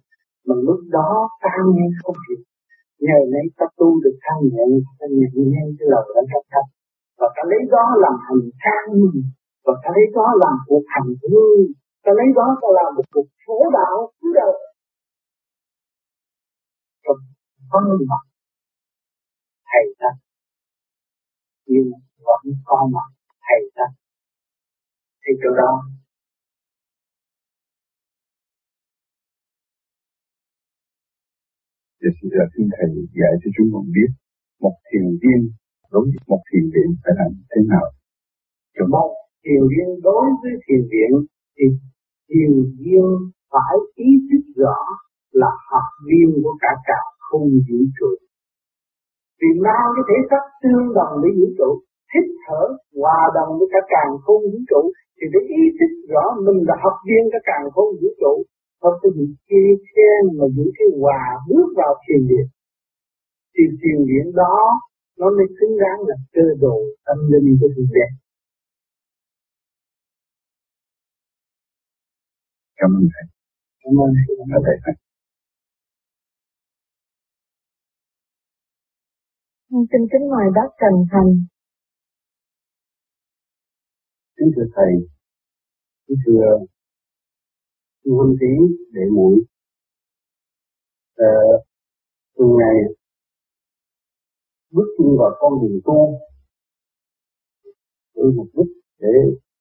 mà 0.47 0.55
lúc 0.67 0.81
đó 0.97 1.11
ta 1.43 1.53
nghe 1.73 1.85
không 2.01 2.17
hiểu. 2.25 2.41
Ngày 3.07 3.23
nay 3.33 3.45
ta 3.57 3.65
tu 3.77 3.87
được 4.03 4.17
thanh 4.25 4.41
nhẹ, 4.53 4.65
ta 4.99 5.05
nhận 5.17 5.33
nghe 5.51 5.63
cái 5.77 5.87
lời 5.93 6.05
đó 6.15 6.21
trong 6.31 6.45
thanh. 6.51 6.69
Và 7.19 7.27
ta 7.35 7.41
lấy 7.49 7.61
đó 7.75 7.85
làm 8.03 8.15
hành 8.25 8.45
trang 8.63 8.89
và 9.65 9.73
ta 9.83 9.89
lấy 9.95 10.05
đó 10.17 10.27
làm 10.43 10.55
cuộc 10.67 10.85
hành 10.93 11.09
hương 11.21 11.61
ta 12.05 12.11
lấy 12.17 12.27
đó 12.37 12.47
ta 12.61 12.67
làm 12.79 12.89
một 12.97 13.07
cuộc 13.13 13.27
phổ 13.45 13.57
đạo 13.77 13.95
cứu 14.19 14.31
đời 14.39 14.53
trong 17.03 17.21
văn 17.71 17.83
mặt 18.11 18.23
thầy 19.69 19.85
ta 19.99 20.09
nhưng 21.65 21.91
vẫn 22.27 22.43
có 22.65 22.89
mặt 22.95 23.09
thầy 23.45 23.61
ta 23.75 23.85
thì 25.21 25.31
chỗ 25.41 25.49
đó 25.61 25.71
Để 32.01 32.11
xin 32.21 32.29
là 32.39 32.45
xin 32.53 32.65
Thầy 32.75 32.89
dạy 33.19 33.33
cho 33.41 33.49
chúng 33.55 33.67
con 33.73 33.85
biết 33.95 34.09
một 34.63 34.75
thiền 34.87 35.05
viên 35.21 35.39
đối 35.91 36.03
với 36.05 36.19
một 36.31 36.41
thiền 36.49 36.65
viện 36.73 36.89
phải 37.01 37.13
làm 37.19 37.31
thế 37.49 37.59
nào. 37.71 37.87
Một 38.93 39.09
thiền 39.43 39.61
viên 39.71 39.87
đối 40.07 40.25
với 40.41 40.53
thiền 40.65 40.81
viện 40.91 41.11
thì 41.55 41.65
thiền 42.29 42.53
viên 42.79 43.07
phải 43.51 43.75
ý 43.95 44.09
thức 44.27 44.43
rõ 44.61 44.79
là 45.41 45.51
học 45.69 45.89
viên 46.07 46.27
của 46.43 46.55
cả 46.63 46.73
cả 46.87 47.01
không 47.27 47.47
vũ 47.67 47.79
trụ. 47.97 48.11
Vì 49.39 49.49
mang 49.65 49.87
cái 49.95 50.03
thể 50.09 50.17
xác 50.29 50.43
tương 50.61 50.85
đồng 50.97 51.13
với 51.21 51.31
vũ 51.37 51.47
trụ, 51.57 51.69
thích 52.11 52.29
thở, 52.43 52.63
hòa 52.99 53.19
đồng 53.35 53.51
với 53.59 53.67
cả 53.73 53.81
càng 53.93 54.11
không 54.23 54.41
vũ 54.51 54.59
trụ, 54.69 54.81
thì 55.17 55.25
để 55.33 55.41
ý 55.59 55.61
thức 55.77 55.91
rõ 56.11 56.23
mình 56.45 56.59
là 56.69 56.75
học 56.83 56.97
viên 57.07 57.23
cả 57.33 57.39
càng 57.49 57.65
không 57.73 57.89
vũ 57.99 58.09
trụ, 58.21 58.33
không 58.81 58.97
có 59.01 59.07
gì 59.17 59.25
kia 59.47 59.69
khen 59.91 60.21
mà 60.37 60.45
giữ 60.55 60.65
cái 60.77 60.87
hòa 61.01 61.23
bước 61.49 61.67
vào 61.79 61.93
thiền 62.03 62.21
điện. 62.29 62.47
Thì 63.53 63.63
thiền 63.79 63.99
điện 64.09 64.25
đó 64.41 64.57
nó 65.19 65.27
mới 65.37 65.47
xứng 65.57 65.73
đáng 65.83 65.99
là 66.07 66.15
cơ 66.35 66.45
đồ 66.63 66.77
tâm 67.05 67.17
linh 67.31 67.57
của 67.59 67.69
thiền 67.75 67.87
điện. 67.95 68.11
Cảm 72.77 72.89
ơn 72.97 73.07
Thầy. 73.13 73.25
Cảm 73.83 73.93
ơn 74.03 74.09
Thầy. 74.15 74.35
Cảm 74.39 74.49
ơn 74.57 74.63
Thầy. 74.85 74.95
Xin 79.69 80.01
kính 80.11 80.29
mời 80.29 80.47
bác 80.55 80.69
Trần 80.81 80.95
Thành. 81.11 81.45
Kính 84.37 84.51
thưa 84.55 84.67
Thầy, 84.75 84.91
kính 86.07 86.17
thưa 86.25 86.65
huynh 88.05 88.37
tí 88.39 88.75
đệ 88.91 89.01
muội 89.15 89.45
ờ, 91.15 91.25
từ 92.35 92.45
ngày 92.59 92.75
bước 94.71 94.87
chân 94.97 95.07
vào 95.19 95.31
con 95.39 95.53
đường 95.61 95.79
tu 95.85 96.19
với 98.15 98.31
mục 98.35 98.47
đích 98.53 98.83
để 98.99 99.07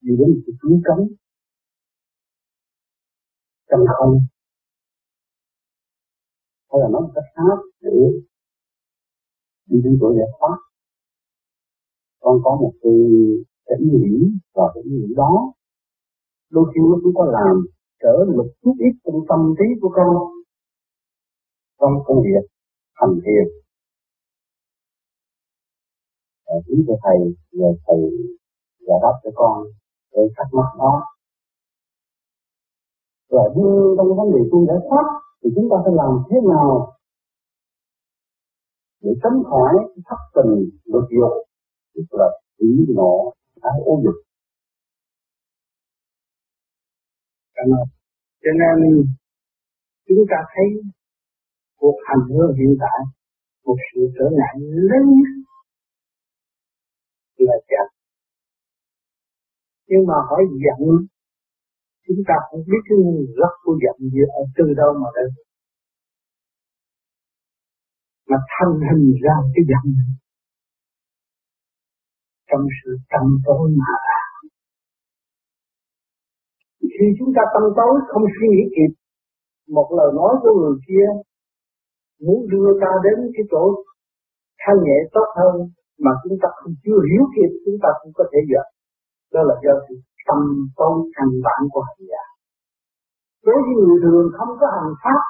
đi 0.01 0.13
đến 0.19 0.29
một 0.35 0.41
cái 0.47 0.55
cứu 0.61 0.81
cánh 0.85 1.07
chân 3.75 3.87
không 3.99 4.19
hay 6.71 6.81
là 6.81 6.89
nói 6.93 7.01
một 7.03 7.13
cách 7.15 7.29
khác 7.35 7.59
để 7.81 7.91
đi 9.67 9.77
đến 9.85 9.99
chỗ 10.01 10.15
giải 10.19 10.29
thoát. 10.39 10.57
Con 12.21 12.39
có 12.45 12.51
một 12.63 12.73
cái, 12.83 12.93
cái 13.67 13.79
ý 13.81 13.87
nghĩ 14.01 14.17
và 14.55 14.65
cái 14.75 14.83
ý 14.83 14.91
nghĩ 14.91 15.15
đó. 15.17 15.53
Đôi 16.51 16.65
khi 16.75 16.81
nó 16.91 16.97
cũng 17.03 17.15
có 17.15 17.25
làm 17.25 17.67
trở 18.03 18.15
một 18.37 18.47
chút 18.63 18.75
ít 18.79 18.95
trong 19.05 19.21
tâm 19.29 19.55
trí 19.59 19.81
của 19.81 19.93
con. 19.97 20.15
Trong 21.81 21.93
công 22.05 22.23
việc 22.23 22.45
hành 22.95 23.15
thiền. 23.25 23.47
Và 26.47 26.55
kính 26.67 26.85
cho 26.87 26.95
thầy 27.03 27.19
nhờ 27.53 27.69
thầy 27.87 27.99
giải 28.87 28.99
đáp 29.03 29.15
cho 29.23 29.31
con 29.35 29.65
cái 30.13 30.25
thắc 30.37 30.47
mắc 30.53 30.71
đó 30.79 31.14
và 33.31 33.43
đưa 33.57 33.95
trong 33.97 34.09
vấn 34.19 34.29
đề 34.35 34.41
tu 34.53 34.67
giải 34.67 34.81
thoát 34.89 35.07
thì 35.41 35.51
chúng 35.57 35.69
ta 35.71 35.77
phải 35.85 35.95
làm 36.01 36.13
thế 36.31 36.37
nào 36.53 36.95
để 39.03 39.11
tránh 39.23 39.39
khỏi 39.51 39.75
thất 40.07 40.21
tình 40.35 40.53
lực 40.85 41.07
dục, 41.17 41.35
tức 41.95 42.09
là 42.11 42.29
ý 42.57 42.71
nộ 42.97 43.35
ái 43.61 43.79
ô 43.85 44.01
dục 44.05 44.15
Cảm 47.55 47.67
ơn. 47.79 47.87
Cho 48.43 48.51
nên 48.61 49.05
chúng 50.09 50.25
ta 50.31 50.37
thấy 50.55 50.67
cuộc 51.77 51.97
hành 52.07 52.29
hương 52.29 52.55
hiện 52.59 52.77
tại, 52.81 53.01
một 53.65 53.77
sự 53.89 54.01
trở 54.19 54.25
ngại 54.37 54.55
lớn 54.61 55.05
nhất 55.19 55.35
là 57.37 57.55
giận. 57.71 57.89
Nhưng 59.89 60.07
mà 60.07 60.15
hỏi 60.29 60.43
giận 60.63 61.07
chúng 62.07 62.23
ta 62.29 62.37
không 62.49 62.63
biết 62.71 62.83
cái 62.89 62.97
nguồn 63.03 63.27
gốc 63.39 63.55
của 63.65 63.75
giận 63.83 63.97
dữ 64.15 64.25
ở 64.41 64.43
từ 64.57 64.65
đâu 64.81 64.91
mà 65.03 65.09
đến. 65.17 65.29
Mà 68.31 68.39
thành 68.53 68.75
hình 68.89 69.07
ra 69.25 69.37
cái 69.55 69.65
giận 69.71 69.85
này. 69.99 70.11
Trong 72.49 72.65
sự 72.79 72.91
tâm 73.13 73.25
tối 73.47 73.65
mà. 73.79 73.95
Khi 76.95 77.07
chúng 77.19 77.33
ta 77.37 77.43
tâm 77.55 77.65
tối 77.79 77.95
không 78.11 78.25
suy 78.37 78.49
nghĩ 78.53 78.65
kịp, 78.77 78.93
một 79.77 79.89
lời 79.99 80.11
nói 80.19 80.33
của 80.43 80.55
người 80.61 80.77
kia 80.87 81.07
muốn 82.25 82.39
đưa 82.53 82.69
ta 82.83 82.91
đến 83.05 83.19
cái 83.35 83.45
chỗ 83.51 83.63
thanh 84.63 84.79
nhẹ 84.87 84.99
tốt 85.15 85.29
hơn 85.39 85.55
mà 86.05 86.13
chúng 86.23 86.39
ta 86.43 86.49
không 86.59 86.73
chưa 86.85 86.99
hiểu 87.11 87.25
kịp, 87.35 87.51
chúng 87.65 87.79
ta 87.83 87.89
cũng 88.01 88.13
có 88.19 88.25
thể 88.31 88.39
giận. 88.51 88.67
Đó 89.35 89.41
là 89.49 89.55
do 89.65 89.75
sự 89.89 89.95
tâm 90.27 90.41
tối 90.77 90.97
căn 91.17 91.29
bản 91.45 91.61
của 91.73 91.83
hành 91.89 92.03
giả. 92.11 92.25
Đối 93.45 93.59
với 93.65 93.75
người 93.81 93.99
thường 94.03 94.27
không 94.37 94.53
có 94.61 94.67
hành 94.77 94.95
pháp, 95.05 95.23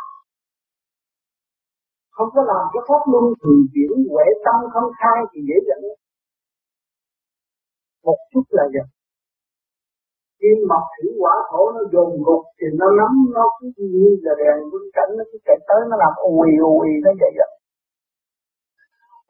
không 2.11 2.28
có 2.35 2.42
làm 2.50 2.64
cái 2.72 2.83
pháp 2.88 3.02
luân 3.12 3.24
thường 3.40 3.62
chuyển, 3.72 3.92
huệ 4.11 4.26
tâm 4.44 4.57
không 4.72 4.88
khai 5.00 5.18
thì 5.30 5.40
dễ 5.48 5.57
dẫn. 5.68 5.80
Một 8.04 8.18
chút 8.33 8.44
là 8.50 8.64
giận 8.74 8.87
kim 10.44 10.59
mộc 10.70 10.85
thủy 10.94 11.09
quả 11.20 11.35
thổ 11.50 11.62
nó 11.74 11.83
dồn 11.92 12.11
ngục 12.22 12.42
thì 12.59 12.66
nó 12.80 12.87
nắm 12.98 13.12
nó 13.35 13.44
cứ 13.59 13.66
như 13.94 14.09
là 14.24 14.33
đèn 14.40 14.57
quân 14.72 14.85
cảnh 14.96 15.11
nó 15.18 15.24
cứ 15.30 15.38
chạy 15.46 15.59
tới, 15.68 15.80
nó 15.90 15.96
làm 16.02 16.12
ùi 16.33 16.50
ùi 16.74 16.88
nó 17.04 17.11
dễ 17.20 17.28
vậy 17.38 17.50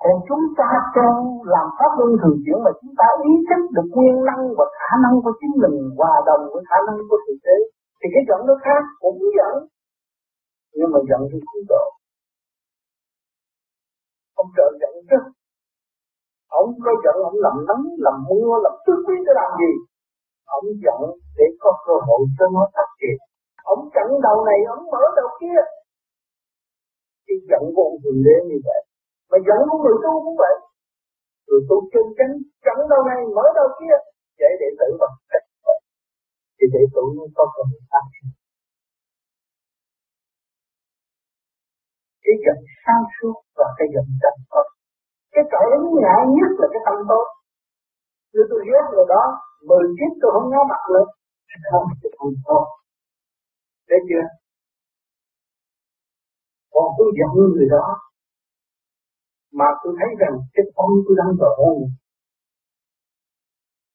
còn 0.05 0.17
chúng 0.29 0.45
ta 0.59 0.71
trong 0.97 1.17
làm 1.55 1.67
pháp 1.79 1.91
luân 1.99 2.11
thường 2.21 2.39
chuyển 2.45 2.59
mà 2.65 2.73
chúng 2.81 2.95
ta 3.01 3.07
ý 3.31 3.33
thức 3.49 3.63
được 3.75 3.89
nguyên 3.95 4.17
năng 4.29 4.43
và 4.59 4.67
khả 4.79 4.93
năng 5.05 5.15
của 5.23 5.33
chính 5.41 5.55
mình, 5.63 5.77
hòa 5.99 6.15
đồng 6.29 6.43
với 6.53 6.63
khả 6.71 6.79
năng 6.87 6.99
của 7.09 7.19
thực 7.27 7.39
tế. 7.47 7.57
Thì 7.99 8.07
cái 8.15 8.23
giận 8.29 8.41
nó 8.49 8.55
khác, 8.65 8.83
cũng 9.03 9.21
giận. 9.37 9.55
Nhưng 10.77 10.91
mà 10.95 11.01
giận 11.09 11.21
thì 11.31 11.39
cứu 11.51 11.63
độ 11.73 11.85
ông 14.41 14.51
trời 14.57 14.71
giận 14.81 14.95
chứ. 15.11 15.19
Ông 16.61 16.71
có 16.85 16.93
giận, 17.05 17.17
ông 17.31 17.39
làm 17.47 17.57
nắng, 17.69 17.85
làm 18.07 18.17
mưa, 18.29 18.53
làm 18.65 18.75
tứ 18.87 18.93
quý 19.07 19.17
để 19.27 19.33
làm 19.41 19.51
gì? 19.61 19.73
Ông 20.57 20.67
giận 20.85 21.01
để 21.39 21.47
có 21.63 21.71
cơ 21.87 21.95
hội 22.07 22.21
cho 22.39 22.47
nó 22.55 22.63
phát 22.75 22.89
triển. 23.01 23.19
Ông 23.73 23.83
chặn 23.95 24.09
đầu 24.27 24.37
này, 24.49 24.59
ông 24.75 24.85
mở 24.93 25.03
đầu 25.19 25.29
kia. 25.41 25.61
Cái 27.27 27.37
giận 27.49 27.63
của 27.75 27.83
ông 27.91 27.99
thường 28.03 28.21
đế 28.27 28.37
như 28.49 28.59
vậy 28.69 28.81
mà 29.35 29.39
giận 29.47 29.61
của 29.71 29.79
người 29.83 29.99
tu 30.05 30.13
cũng 30.25 30.37
vậy. 30.43 30.55
Người 31.47 31.63
tu 31.69 31.77
chân 31.93 32.07
chánh 32.19 32.35
chẳng 32.65 32.81
đầu 32.91 33.03
này, 33.11 33.21
mở 33.37 33.45
đầu 33.59 33.69
kia. 33.79 33.97
Để 34.41 34.51
để 34.61 34.69
tự 34.79 34.89
bằng 35.01 35.17
cách 35.31 35.47
thì 36.57 36.65
để 36.75 36.83
tự 36.95 37.05
có 37.37 37.45
cần 37.55 37.67
hội 37.73 37.83
phát 37.91 38.05
cái 42.25 42.37
giận 42.45 42.59
sáng 42.83 43.05
suốt 43.15 43.37
và 43.59 43.67
cái 43.79 43.87
giận 43.95 44.07
trầm 44.23 44.37
tốt. 44.53 44.67
Cái 45.35 45.45
tội 45.53 45.67
ứng 45.79 45.89
ngại 46.01 46.23
nhất 46.37 46.51
là 46.61 46.67
cái 46.73 46.83
tâm 46.87 46.97
tốt. 47.11 47.27
Như 48.33 48.43
tôi 48.51 48.61
ghét 48.69 48.85
rồi 48.95 49.07
đó, 49.15 49.25
mười 49.69 49.87
kiếp 49.97 50.13
tôi 50.21 50.31
không 50.35 50.49
ngó 50.51 50.63
mặt 50.73 50.83
nữa. 50.93 51.07
Không, 51.71 51.87
thì 52.01 52.09
không 52.19 52.35
tốt. 52.47 52.65
Thấy 53.89 53.99
chưa? 54.09 54.27
Còn 56.73 56.87
tôi 56.99 57.09
giận 57.19 57.31
người 57.37 57.69
đó 57.77 57.87
mà 59.59 59.69
tôi 59.83 59.93
thấy 59.99 60.11
rằng 60.21 60.35
cái 60.55 60.65
tâm 60.77 60.91
tôi 61.05 61.15
đang 61.21 61.33
tội 61.41 61.57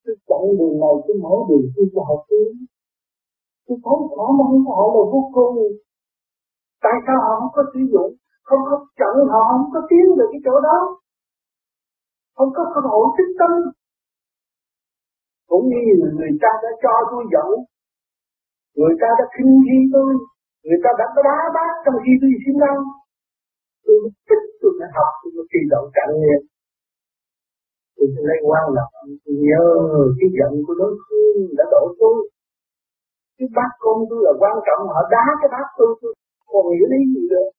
tôi 0.03 0.15
chọn 0.29 0.43
đường 0.59 0.75
này, 0.83 0.95
tôi 1.05 1.15
mở 1.23 1.35
đường, 1.49 1.65
tôi 1.75 1.85
cho 1.93 2.01
họ 2.07 2.15
tiến 2.29 2.49
tôi 3.65 3.77
thấy 3.85 3.97
khả 4.15 4.27
năng 4.39 4.53
của 4.65 4.71
họ 4.77 4.85
là 4.95 5.03
vô 5.11 5.21
cùng 5.35 5.55
tại 6.83 6.95
sao 7.05 7.17
họ 7.25 7.31
không 7.39 7.53
có 7.57 7.63
sử 7.73 7.81
dụng? 7.93 8.11
Không 8.47 8.61
có 8.69 8.75
chọn 8.99 9.13
họ 9.33 9.41
không 9.49 9.65
có 9.73 9.79
tiến 9.89 10.05
được 10.17 10.29
cái 10.33 10.41
chỗ 10.45 10.55
đó. 10.67 10.77
Không 12.37 12.51
có 12.55 12.63
cơ 12.73 12.79
hội 12.91 13.05
tích 13.17 13.33
tâm. 13.39 13.51
Cũng 15.49 15.65
như 15.71 15.81
người 16.17 16.33
ta 16.43 16.51
đã 16.63 16.71
cho 16.83 16.93
tôi 17.11 17.23
giận. 17.33 17.49
Người 18.77 18.95
ta 19.01 19.07
đã 19.19 19.25
khinh 19.35 19.53
khi 19.65 19.77
tôi. 19.93 20.11
Người 20.65 20.79
ta 20.83 20.89
đã 20.99 21.05
đá 21.27 21.37
bát 21.55 21.71
trong 21.83 21.97
khi 22.03 22.13
tôi 22.21 22.31
sinh 22.43 22.59
ăn 22.71 22.77
tôi 23.85 23.97
thích 24.27 24.45
tôi 24.59 24.71
phải 24.77 24.89
học, 24.97 25.11
tôi 25.21 25.29
mới 25.35 25.45
kỳ 25.51 25.61
động 25.73 25.87
trạng 25.95 26.11
nguyên 26.17 26.41
tôi 27.95 28.07
sẽ 28.13 28.21
lấy 28.29 28.39
quan 28.49 28.65
lập, 28.77 28.89
tôi 29.23 29.35
nhớ 29.47 29.63
cái 30.19 30.29
giận 30.37 30.51
của 30.65 30.75
đối 30.81 30.93
phương 31.05 31.37
đã 31.57 31.63
đổ 31.73 31.83
tôi 32.01 32.17
cái 33.37 33.47
bác 33.57 33.71
con 33.83 33.97
tôi 34.09 34.19
là 34.25 34.33
quan 34.41 34.55
trọng, 34.65 34.81
họ 34.93 35.01
đá 35.15 35.25
cái 35.41 35.49
bác 35.55 35.67
tôi 35.77 35.91
tôi 36.01 36.13
còn 36.51 36.63
hiểu 36.75 36.87
lý 36.93 37.01
gì 37.13 37.23
được. 37.33 37.49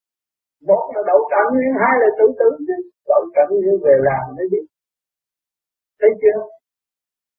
Một 0.68 0.84
là 0.94 1.00
đậu 1.10 1.20
trạng 1.30 1.48
nguyên 1.52 1.72
hai 1.82 1.94
là 2.02 2.08
tự 2.18 2.26
tử 2.40 2.48
chứ, 2.66 2.76
đậu 3.10 3.22
trạng 3.34 3.50
nguyên 3.50 3.76
về 3.84 3.94
làm 4.08 4.24
đấy 4.36 4.46
chứ 4.52 4.60
thấy 6.00 6.10
chưa? 6.22 6.40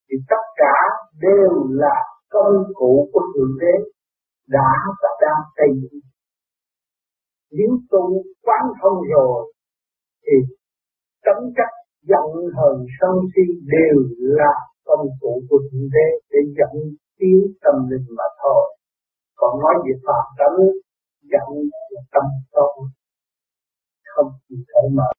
Thì 0.07 0.15
tất 0.31 0.43
cả 0.61 0.77
đều 1.25 1.51
là 1.83 1.97
công 2.29 2.57
cụ 2.79 3.09
của 3.13 3.23
thượng 3.33 3.53
đế 3.61 3.73
đã 4.55 4.71
và 5.01 5.09
đang 5.21 5.41
xây 5.57 5.69
dựng 5.81 5.99
nếu 7.51 7.71
tu 7.91 8.23
quán 8.45 8.63
thông 8.81 8.99
rồi, 9.13 9.53
thì 10.25 10.35
tấm 11.25 11.37
cách 11.55 11.75
giận 12.09 12.27
hờn 12.55 12.85
sân 13.01 13.15
si 13.31 13.45
đều 13.75 13.97
là 14.17 14.53
công 14.85 15.07
cụ 15.21 15.43
của 15.49 15.59
thượng 15.71 15.89
đế 15.95 16.07
để 16.31 16.39
dẫn 16.57 16.75
tiến 17.19 17.39
tâm 17.63 17.75
linh 17.89 18.07
mà 18.17 18.27
thôi. 18.43 18.77
Còn 19.35 19.59
nói 19.59 19.73
về 19.85 19.93
phạm 20.05 20.25
tánh 20.37 20.59
giận 21.31 21.49
là 21.91 22.01
tâm 22.13 22.23
tốt 22.51 22.73
không 24.15 24.31
chỉ 24.49 24.55
thể 24.69 24.81
mở 24.97 25.11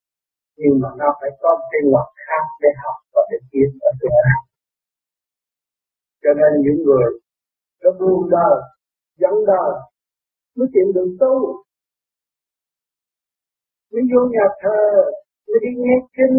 nhưng 0.57 0.81
mà 0.83 0.89
nó 0.99 1.09
phải 1.21 1.31
có 1.43 1.51
cái 1.71 1.81
ngoặt 1.91 2.09
khác 2.27 2.45
để 2.63 2.69
học 2.83 2.99
và 3.15 3.23
để 3.31 3.39
tiến 3.51 3.69
và 3.81 3.91
để 4.01 4.09
làm. 4.25 4.43
Cho 6.23 6.31
nên 6.39 6.53
những 6.65 6.81
người 6.87 7.09
nó 7.83 7.91
buông 7.99 8.31
đời 8.31 8.57
dẫn 9.21 9.35
đời 9.47 9.73
mới 10.57 10.69
tìm 10.75 10.87
được 10.95 11.17
tu 11.21 11.63
mới 13.93 14.03
vô 14.11 14.21
nhà 14.35 14.47
thờ 14.63 14.81
mới 15.49 15.59
đi 15.65 15.71
nghe 15.83 15.97
kinh. 16.17 16.37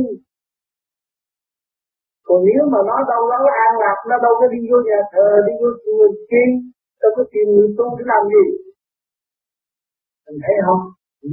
Còn 2.27 2.39
nếu 2.47 2.63
mà 2.73 2.79
nó 2.89 2.97
đâu 3.11 3.21
đó 3.31 3.37
an 3.65 3.71
lạc, 3.83 3.99
nó 4.09 4.15
đâu 4.25 4.33
có 4.39 4.45
đi 4.53 4.59
vô 4.69 4.77
nhà 4.89 4.99
thờ, 5.13 5.27
đi 5.47 5.53
vô 5.61 5.69
chùa 5.83 6.05
chi, 6.29 6.45
đâu 7.01 7.11
có 7.15 7.23
tìm 7.31 7.47
người 7.55 7.69
tu 7.77 7.85
để 7.97 8.03
làm 8.11 8.23
gì? 8.33 8.45
Mình 10.25 10.39
thấy 10.45 10.55
không? 10.65 10.81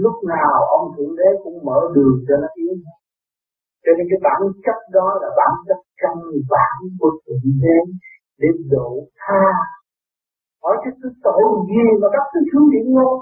Lúc 0.03 0.17
nào 0.33 0.53
ông 0.77 0.87
thượng 0.95 1.15
đế 1.19 1.29
cũng 1.45 1.59
mở 1.69 1.79
đường 1.95 2.17
cho 2.27 2.35
nó 2.43 2.49
tiến. 2.57 2.75
Cho 3.85 3.91
nên 3.97 4.07
cái 4.11 4.21
bản 4.27 4.41
chất 4.65 4.79
đó 4.97 5.09
là 5.23 5.29
bản 5.41 5.53
chất 5.69 5.81
căn 6.03 6.17
bản 6.55 6.77
của 6.99 7.11
thượng 7.23 7.47
đế 7.65 7.79
để 8.41 8.49
độ 8.73 8.91
tha. 9.21 9.47
Hỏi 10.63 10.77
cái 10.83 10.93
tôi 11.03 11.13
tội 11.25 11.43
gì 11.71 11.85
mà 12.01 12.09
các 12.15 12.25
thứ 12.31 12.41
xuống 12.51 12.67
địa 12.73 12.85
ngục 12.95 13.19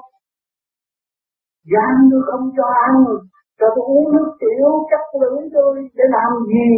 Dạ, 1.73 1.87
gian 1.87 1.95
tôi 2.11 2.23
không 2.29 2.45
cho 2.57 2.67
ăn, 2.89 2.95
cho 3.59 3.67
tôi 3.75 3.85
uống 3.93 4.07
nước 4.15 4.29
tiểu 4.41 4.69
cắt 4.91 5.05
lưỡi 5.21 5.41
tôi 5.55 5.75
để 5.97 6.05
làm 6.17 6.31
gì? 6.53 6.71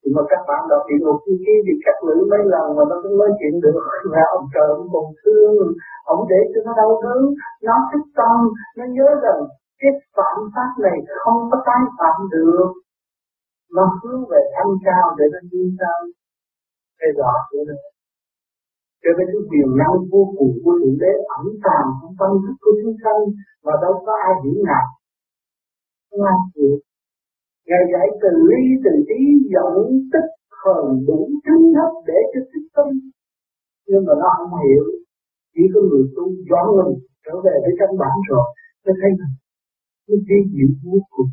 Thì 0.00 0.08
mà 0.16 0.22
các 0.30 0.42
bạn 0.48 0.60
đọc 0.70 0.82
địa 0.88 1.00
ngục 1.00 1.18
khi 1.24 1.34
kia 1.44 1.58
thì 1.66 1.74
cắt 1.84 1.96
lưỡi 2.06 2.20
mấy 2.30 2.42
lần 2.52 2.66
mà 2.76 2.82
nó 2.90 2.96
cũng 3.02 3.16
nói 3.20 3.30
chuyện 3.38 3.54
được, 3.64 3.82
là 4.14 4.22
ông 4.36 4.44
trời 4.54 4.68
ông 4.78 4.86
còn 4.92 5.06
thương, 5.20 5.66
ông 6.12 6.22
để 6.30 6.40
cho 6.52 6.60
nó 6.66 6.72
đau 6.80 6.90
đớn, 7.04 7.22
nó 7.66 7.74
thích 7.90 8.06
tâm, 8.18 8.36
nó 8.78 8.84
nhớ 8.96 9.08
rằng 9.24 9.40
cái 9.80 9.92
phạm 10.16 10.36
pháp 10.54 10.70
này 10.86 10.98
không 11.20 11.38
có 11.50 11.56
tái 11.66 11.82
phạm 11.98 12.18
được. 12.34 12.68
Nó 13.76 13.84
hướng 14.02 14.22
về 14.30 14.40
thanh 14.54 14.72
cao 14.86 15.06
để 15.18 15.24
nó 15.32 15.38
đi 15.52 15.62
sao 15.78 15.98
cái 17.00 17.10
rõ 17.18 17.32
nữa 17.52 17.64
đó 17.68 17.91
cho 19.02 19.10
nên 19.16 19.26
cái 19.32 19.42
quyền 19.48 19.68
năng 19.80 19.96
vô 20.12 20.22
cùng 20.38 20.52
của 20.62 20.72
thượng 20.78 20.98
đế 21.02 21.12
ẩn 21.38 21.46
tàng 21.66 21.88
trong 21.98 22.14
tâm 22.20 22.30
thức 22.42 22.56
của 22.62 22.74
chúng 22.80 22.96
sanh 23.02 23.22
mà 23.64 23.72
đâu 23.82 23.94
có 24.06 24.12
ai 24.28 24.34
hiểu 24.42 24.58
ngài. 24.66 24.86
Không 26.08 26.22
ai 26.32 26.38
hiểu. 26.54 26.74
Ngài 27.68 27.82
dạy 27.92 28.06
từ 28.22 28.30
ly, 28.48 28.62
từ 28.84 28.92
ý 29.20 29.22
dẫn 29.52 29.74
tích 30.12 30.30
hờn 30.60 30.84
đủ 31.08 31.20
chứng 31.44 31.64
thấp 31.76 31.92
để 32.08 32.18
cho 32.32 32.40
thức 32.50 32.64
tâm. 32.74 32.88
Nhưng 33.88 34.02
mà 34.06 34.14
nó 34.22 34.28
không 34.36 34.54
hiểu. 34.64 34.84
Chỉ 35.54 35.62
có 35.72 35.80
người 35.88 36.04
tu 36.14 36.24
dọn 36.48 36.66
mình 36.78 36.94
trở 37.24 37.34
về 37.44 37.54
với 37.64 37.74
căn 37.80 37.90
bản 38.02 38.16
rồi 38.28 38.46
mới 38.84 38.94
thấy 39.00 39.10
rằng 39.20 39.34
cái 40.06 40.16
vi 40.26 40.38
diệu 40.52 40.70
vô 40.84 40.98
cùng. 41.12 41.30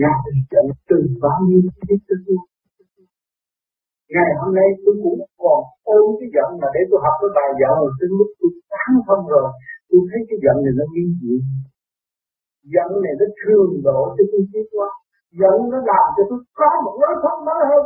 Ngài 0.00 0.20
dạy 0.50 0.66
từ 0.88 0.98
bao 1.22 1.38
nhiêu 1.48 1.60
cái 1.88 1.96
thức 2.08 2.20
ngày 4.14 4.30
hôm 4.40 4.50
nay 4.58 4.68
tôi 4.82 4.94
cũng 5.02 5.18
còn 5.42 5.60
ôm 5.96 6.06
cái 6.18 6.28
giận 6.34 6.48
mà 6.60 6.68
để 6.74 6.80
tôi 6.90 6.98
học 7.04 7.14
cái 7.20 7.30
bài 7.36 7.50
giận 7.60 7.74
rồi 7.82 7.92
tới 7.98 8.08
lúc 8.18 8.30
tôi 8.38 8.50
sáng 8.70 8.94
thông 9.06 9.24
rồi, 9.34 9.46
tôi 9.88 10.00
thấy 10.08 10.20
cái 10.28 10.38
giận 10.44 10.56
này 10.64 10.72
nó 10.78 10.84
nghiêm 10.92 11.10
diệu 11.20 11.38
giận 12.74 12.90
này 13.04 13.14
nó 13.20 13.26
thương 13.40 13.70
độ 13.86 14.00
cho 14.16 14.24
tôi 14.32 14.42
biết 14.52 14.66
quá. 14.76 14.88
Giận 15.40 15.56
nó 15.72 15.78
làm 15.90 16.06
cho 16.16 16.22
tôi 16.30 16.40
có 16.58 16.68
một 16.84 16.94
lối 17.00 17.14
thoát 17.22 17.36
mới 17.46 17.62
hơn. 17.70 17.84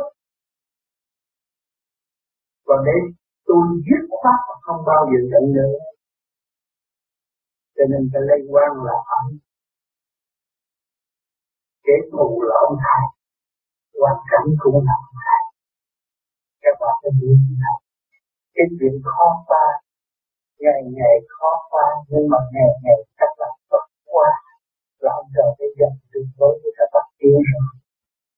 Và 2.67 2.75
để 2.87 2.97
tôi 3.47 3.61
dứt 3.87 4.03
khoát 4.19 4.39
không 4.65 4.81
bao 4.89 5.01
giờ 5.09 5.19
giận 5.31 5.45
nữa. 5.57 5.75
Cho 7.75 7.83
nên 7.91 8.01
cái 8.13 8.21
lấy 8.29 8.39
quan 8.51 8.71
là 8.87 8.95
ông 9.17 9.29
kẻ 11.85 11.95
thù 12.11 12.41
là 12.47 12.55
ông 12.67 12.75
thầy. 12.83 13.03
Hoàn 14.01 14.17
cảnh 14.31 14.47
cũng 14.63 14.77
là 14.87 14.93
ông 15.07 15.17
thầy 15.25 15.40
các 16.63 16.75
bạn 16.81 16.95
sẽ 17.01 17.09
hiểu 17.19 17.33
thế 17.43 17.53
nào? 17.63 17.77
Cái 18.55 18.65
chuyện 18.77 18.95
khó 19.11 19.27
qua 19.49 19.65
ngày 20.63 20.81
ngày 20.97 21.15
khó 21.35 21.51
qua 21.71 21.87
nhưng 22.09 22.25
mà 22.31 22.39
ngày 22.53 22.71
ngày 22.83 22.99
các 23.19 23.31
bạn 23.39 23.53
vượt 23.69 23.85
qua 24.11 24.29
là 25.03 25.11
ông 25.19 25.29
trời 25.35 25.49
để 25.59 25.67
dành 25.79 25.97
tuyệt 26.11 26.27
đối 26.39 26.53
với 26.61 26.71
các 26.77 26.89
bạn 26.93 27.07
tiến 27.19 27.37
rồi 27.51 27.71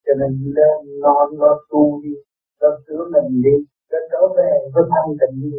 cho 0.04 0.12
nên 0.20 0.32
lên 0.56 0.78
non 1.04 1.28
lo 1.40 1.52
tu 1.70 2.02
đi, 2.02 2.14
lo 2.60 2.68
sửa 2.84 3.02
mình 3.12 3.42
đi 3.46 3.56
lo 3.90 3.98
trở 4.10 4.22
về 4.36 4.50
với 4.74 4.84
thanh 4.92 5.10
tịnh 5.20 5.36
đi. 5.42 5.58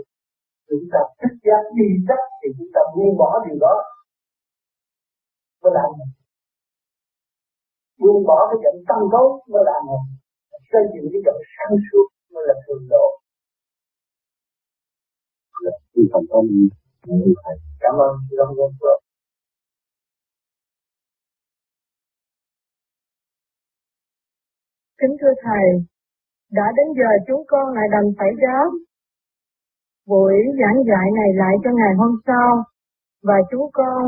Chúng 0.70 0.86
ta 0.91 0.99
thích 1.20 1.36
giác 1.45 1.63
đi 1.78 1.88
chắc 2.07 2.22
thì 2.39 2.47
chúng 2.57 2.72
ta 2.76 2.82
buông 2.95 3.18
bỏ 3.22 3.30
điều 3.45 3.57
đó. 3.66 3.76
Mới 5.61 5.72
làm 5.78 5.89
buông 7.99 8.24
bỏ 8.28 8.38
cái 8.49 8.57
trận 8.63 8.76
tâm 8.89 8.99
tốt 9.13 9.30
mới 9.51 9.63
làm 9.70 9.84
xây 10.72 10.84
dựng 10.93 11.07
cái 11.13 11.22
trận 11.26 11.38
sáng 11.53 11.76
suốt 11.88 12.07
mới 12.36 12.43
là 12.47 12.55
thường 12.67 12.88
độ. 12.89 13.07
Không 16.11 16.25
có 16.29 16.41
gì 16.51 16.69
cảm 17.79 17.95
ơn 18.07 18.15
long 18.31 18.53
quân 18.57 18.71
phước 18.79 19.05
kính 25.01 25.15
thưa 25.21 25.33
thầy, 25.45 25.65
đã 26.51 26.67
đến 26.77 26.88
giờ 26.97 27.11
chúng 27.27 27.43
con 27.47 27.73
lại 27.73 27.88
đành 27.91 28.09
phải 28.17 28.31
giáo 28.43 28.65
buổi 30.07 30.33
giảng 30.59 30.79
dạy 30.89 31.07
này 31.19 31.29
lại 31.41 31.55
cho 31.63 31.69
ngày 31.79 31.93
hôm 31.97 32.11
sau. 32.27 32.63
Và 33.23 33.38
chúng 33.51 33.69
con 33.73 34.01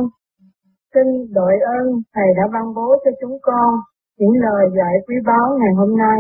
xin 0.94 1.08
đội 1.34 1.54
ơn 1.78 1.86
thầy 2.14 2.30
đã 2.38 2.44
ban 2.54 2.74
bố 2.76 2.88
cho 3.04 3.12
chúng 3.22 3.38
con 3.42 3.70
những 4.18 4.36
lời 4.46 4.64
dạy 4.78 4.94
quý 5.08 5.16
báu 5.26 5.58
ngày 5.60 5.74
hôm 5.78 5.98
nay. 5.98 6.20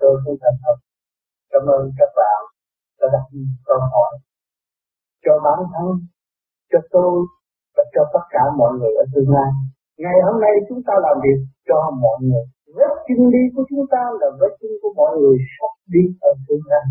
Tôi 0.00 0.14
cũng 0.24 0.38
thành 0.42 0.58
thật 0.64 0.76
cảm 1.52 1.64
ơn 1.76 1.82
các 1.98 2.10
bạn 2.18 2.40
đã 2.98 3.06
đặt 3.14 3.24
câu 3.68 3.78
hỏi 3.92 4.12
cho 5.24 5.32
bản 5.44 5.58
thân, 5.72 5.88
cho 6.70 6.78
tôi 6.94 7.12
và 7.76 7.84
cho 7.94 8.02
tất 8.14 8.24
cả 8.34 8.42
mọi 8.58 8.70
người 8.78 8.92
ở 9.02 9.04
tương 9.12 9.30
lai. 9.36 9.50
Ngày 10.04 10.18
hôm 10.26 10.36
nay 10.44 10.54
chúng 10.68 10.82
ta 10.86 10.94
làm 11.06 11.16
việc 11.24 11.40
cho 11.68 11.78
mọi 12.04 12.18
người. 12.26 12.44
Vết 12.76 12.92
chân 13.06 13.20
đi 13.34 13.42
của 13.54 13.64
chúng 13.70 13.84
ta 13.92 14.02
là 14.20 14.28
vết 14.40 14.52
chân 14.60 14.72
của 14.82 14.92
mọi 15.00 15.12
người 15.20 15.36
sắp 15.54 15.72
đi 15.94 16.02
ở 16.28 16.30
tương 16.46 16.64
lai. 16.70 16.84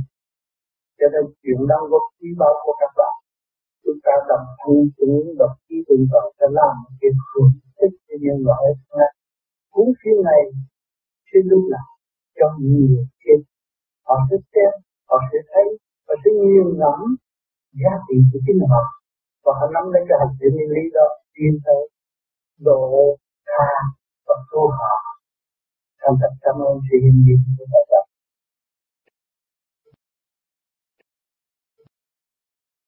Cho 1.00 1.08
nên 1.14 1.24
chuyện 1.42 1.60
đau 1.72 1.84
góp 1.92 2.06
quý 2.18 2.30
báu 2.40 2.54
của 2.64 2.76
các 2.82 2.92
bạn 3.00 3.16
chúng 3.84 4.00
ta 4.06 4.14
đồng 4.30 4.48
thân 4.62 4.78
chúng 4.98 5.18
đồng 5.42 5.56
chí 5.66 5.76
cùng 5.88 6.04
toàn 6.12 6.28
sẽ 6.38 6.46
làm 6.60 6.74
một 6.82 6.94
việc 7.02 7.16
thường 7.30 7.52
thích 7.78 7.96
cho 8.08 8.16
nhân 8.24 8.38
loại 8.48 8.64
khác. 8.90 9.12
Cuốn 9.74 9.88
phim 10.00 10.18
này 10.30 10.42
trên 11.30 11.44
lúc 11.52 11.64
nào 11.74 11.88
cho 12.40 12.48
nhiều 12.60 13.04
kiếp. 13.22 13.40
Họ 14.08 14.16
sẽ 14.30 14.38
xem, 14.52 14.72
họ 15.10 15.18
sẽ 15.32 15.40
thấy, 15.52 15.68
họ 16.08 16.14
sẽ 16.22 16.30
nhiều 16.44 16.66
ngẫm 16.80 17.00
giá 17.82 17.94
trị 18.06 18.16
của 18.30 18.40
chính 18.46 18.60
họ 18.72 18.84
và 19.44 19.52
họ 19.60 19.66
nắm 19.74 19.84
lấy 19.94 20.02
cái 20.10 20.18
hành 20.22 20.34
trình 20.40 20.54
nguyên 20.56 20.70
lý 20.76 20.84
đó 20.98 21.08
tiến 21.34 21.54
tới 21.66 21.82
độ 22.68 22.82
tha 23.52 23.72
và 24.28 24.36
tu 24.52 24.62
họ. 24.80 24.96
Thành 26.02 26.16
thật 26.22 26.34
cảm 26.42 26.56
ơn 26.68 26.74
sự 26.88 26.96
hiện 27.04 27.18
diện 27.26 27.40
của 27.58 27.66
các 27.72 28.09